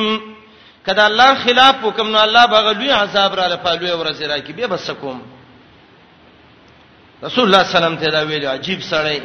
[0.88, 4.90] کدا الله خلاف وکم نو الله بغلوی عذاب را لپالوی ورزی را کی به بس
[4.92, 5.22] کوم
[7.24, 9.22] رسول الله سلام ته دا ویلو عجیب سړی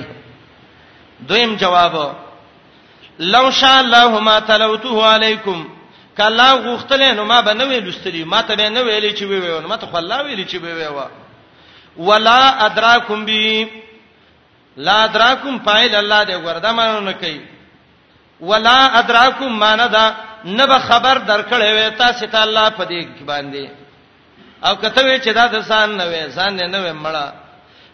[1.28, 2.14] دویم جواب
[3.18, 5.66] لو شاء الله ما تلوته علیکم
[6.18, 9.86] کله غوښتل نو ما به نه ویلستری ما ته نه ویلې چې ویو ما ته
[9.86, 11.00] خلا ویلې چې ویو
[11.96, 13.68] ولا ادراکم بی
[14.78, 17.40] لا ادراکم فاعل الله دې وردا مانو کوي
[18.40, 20.14] ولا ادراکم ماندا
[20.44, 23.68] نبه خبر درکړې وې تاسو ته الله په دې باندې
[24.66, 27.32] او کته وی چې دا د سان نه وې سان نه نه مړه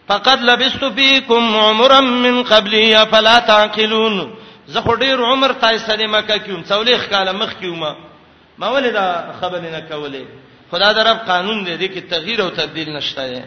[0.09, 4.35] فقد لبست فيكم عمرا من قبلي فلا تعقلون
[4.67, 7.83] زه خو ډیر عمر تاسو سره مکه کیوم څولېخ کاله مخ کیوم
[8.57, 10.23] ما ولې دا خبر نه کولې
[10.71, 13.43] خدا درب قانون دې دې کې تغییر او تبديل نشته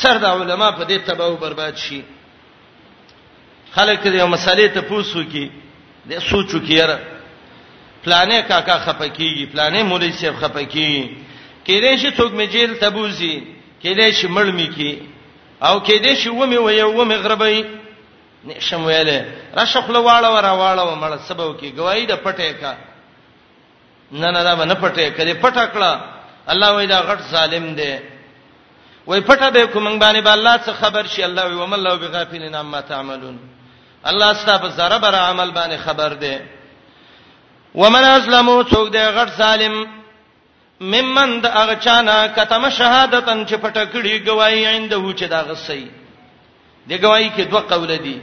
[0.00, 2.00] سر د علما په دې تباہ او برباد شي
[3.74, 5.50] خلک دې یو مسالې ته پوسو کی
[6.08, 6.98] دې سوچو کی یاره
[8.04, 11.16] پلانې کاکا خپکیږي پلانې مولوی صاحب خپکیږي
[11.66, 13.34] کله شي څوک می جیل تبوزي
[13.82, 14.92] کله شي مړ می کی
[15.62, 17.62] او کله شي و می و یو می غربای
[18.44, 19.24] نشم ویله
[19.54, 22.74] راشه خپل واړه ورا واړه مړ سبب کی گواہی د پټه کا
[24.12, 26.00] نه نه دا نه پټه کړي پټه کړه
[26.52, 27.92] الله وای دا غټ ظالم دی
[29.06, 32.54] وای پټه به کوم باندې به الله څخه خبر شي الله وي ومن لو بغافلین
[32.54, 33.38] عما تعملون
[34.06, 36.36] الله ستاسو زره بر عمل باندې خبر دی
[37.74, 39.84] ومن اسلمو څوک دی غټ سالم
[40.80, 45.88] ممن د هغه چانه کتم شهادتن چې پټه کړي گواہی عنده چې دا غسي
[46.88, 48.20] دی گواہی کې دوه قول دي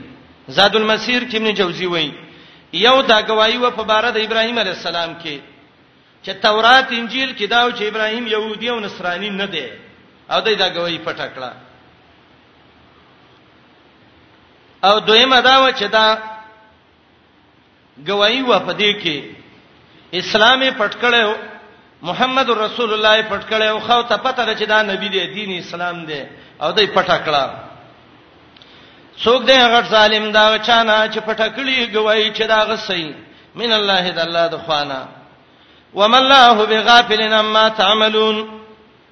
[0.48, 2.12] زاد المسیر کې ابن جوزی وایي
[2.74, 5.40] یو دا گواہی و په بار د ابراهیم علی السلام کې
[6.26, 9.68] چې تورات انجیل کې دا و چې ابراهیم يهودي او نصراني نه دی
[10.32, 11.52] او دای دا غوي پټ کړه
[14.84, 16.06] او دویمه دا و چې دا
[18.08, 19.18] غوي و پدې کې
[20.14, 21.36] اسلامي پټ کړه
[22.10, 25.52] محمد رسول الله پټ کړه او خو ته پته ده چې دا نبی دی دین
[25.60, 26.24] اسلام دی
[26.62, 27.50] او دای پټ کړه
[29.24, 33.16] څوک دی هغه ظالم دا چانه چې پټ کړي غوي چې دا غسي
[33.56, 35.06] من الله د الله د خوانا
[35.94, 38.38] ومن الله بغافل عما تعملون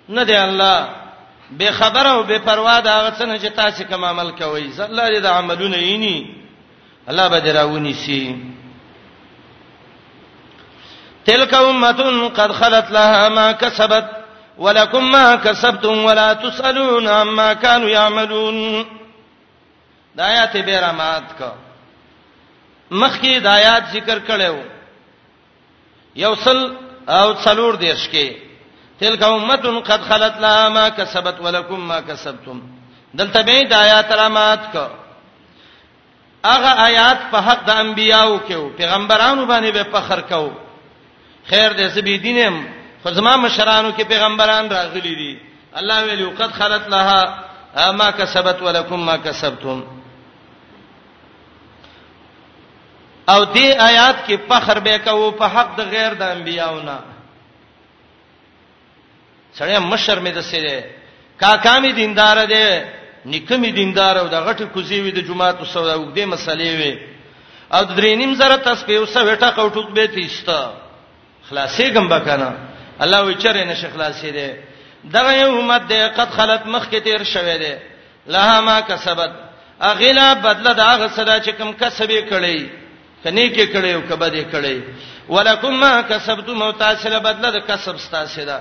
[0.09, 0.87] نه دی الله
[1.59, 5.19] بے خبر او بے پروا دا هغه څنګه چې تاسو کوم عمل کوي الله دې
[5.23, 6.35] د عملونه یینی
[7.09, 8.35] الله به دراونی سي
[11.25, 14.05] تلک امه قد خلت لها ما کسبت
[14.57, 18.85] ولکم ما کسبتم ولا تسالون عما كانوا يعملون
[20.15, 21.51] دا آیات به رحمت کا
[22.91, 24.55] مخکې د آیات ذکر کړو
[26.15, 26.71] یو سل
[27.07, 28.50] او څلور دیش کې
[29.01, 29.55] تلک امه
[29.89, 32.59] قد خلت لها ما کسبت ولکم ما کسبتم
[33.17, 34.85] دلته به د آیات علامات کو
[36.45, 40.49] هغه آیات په حق د انبیایو کې پیغمبرانو باندې به فخر کو
[41.49, 42.61] خیر دې سبي دینم
[43.03, 45.33] خو زما مشرانو کې پیغمبران راغلي دي
[45.81, 47.43] الله ویلو قد خلت لها
[48.01, 49.81] ما کسبت ولکم ما کسبتم
[53.29, 56.97] او دې آیات کې فخر به کو په حق د غیر د انبیایو نه
[59.61, 60.73] سړی مشر مې د سره
[61.41, 62.65] کاکا مې دیندار دی
[63.33, 66.93] نکمه دیندار او د غټي کوزي وي د جمعه او سودا وګدې مسلې وي
[67.77, 70.61] او درې نیم زره تاسو په اوسه وټه کوټوک به تیستا
[71.49, 72.49] خلاصې ګم بکنه
[73.03, 74.49] الله وی چرې نشه خلاصې دی
[75.15, 77.73] دغه یو امت دی قد خلت مخ کې تیر شوه دی
[78.33, 79.31] لها ما کسبت
[79.91, 82.59] اغلا بدله دغه صدا چې کوم کسبې کړي
[83.23, 84.77] کني کې کړي او کبه دې کړي
[85.33, 88.59] ولکم ما کسبتم او تاسو له بدله د کسب ستاسو ده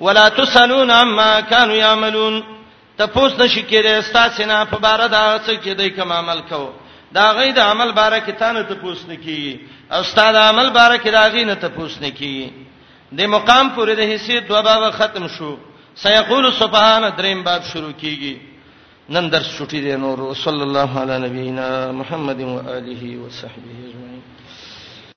[0.00, 2.44] ولا تسالون عما كانوا يعملون
[2.98, 6.72] تپوس نشی کېده استاد نه په بار دا څه چې دوی کوم عمل کو
[7.12, 11.28] دا غي د عمل بار کې تانه تپوس نه کی استاد عمل بار کې دا
[11.28, 12.50] غي نه تپوس نه کی
[13.12, 15.56] د مقام پورې د حصے دوه باب ختم شو
[15.96, 18.36] سيقول سبحان دریم باب شروع کیږي
[19.08, 24.49] نن درس چھٹی دے نور صلی الله علی نبینا محمد و آله و صحبه اجمعین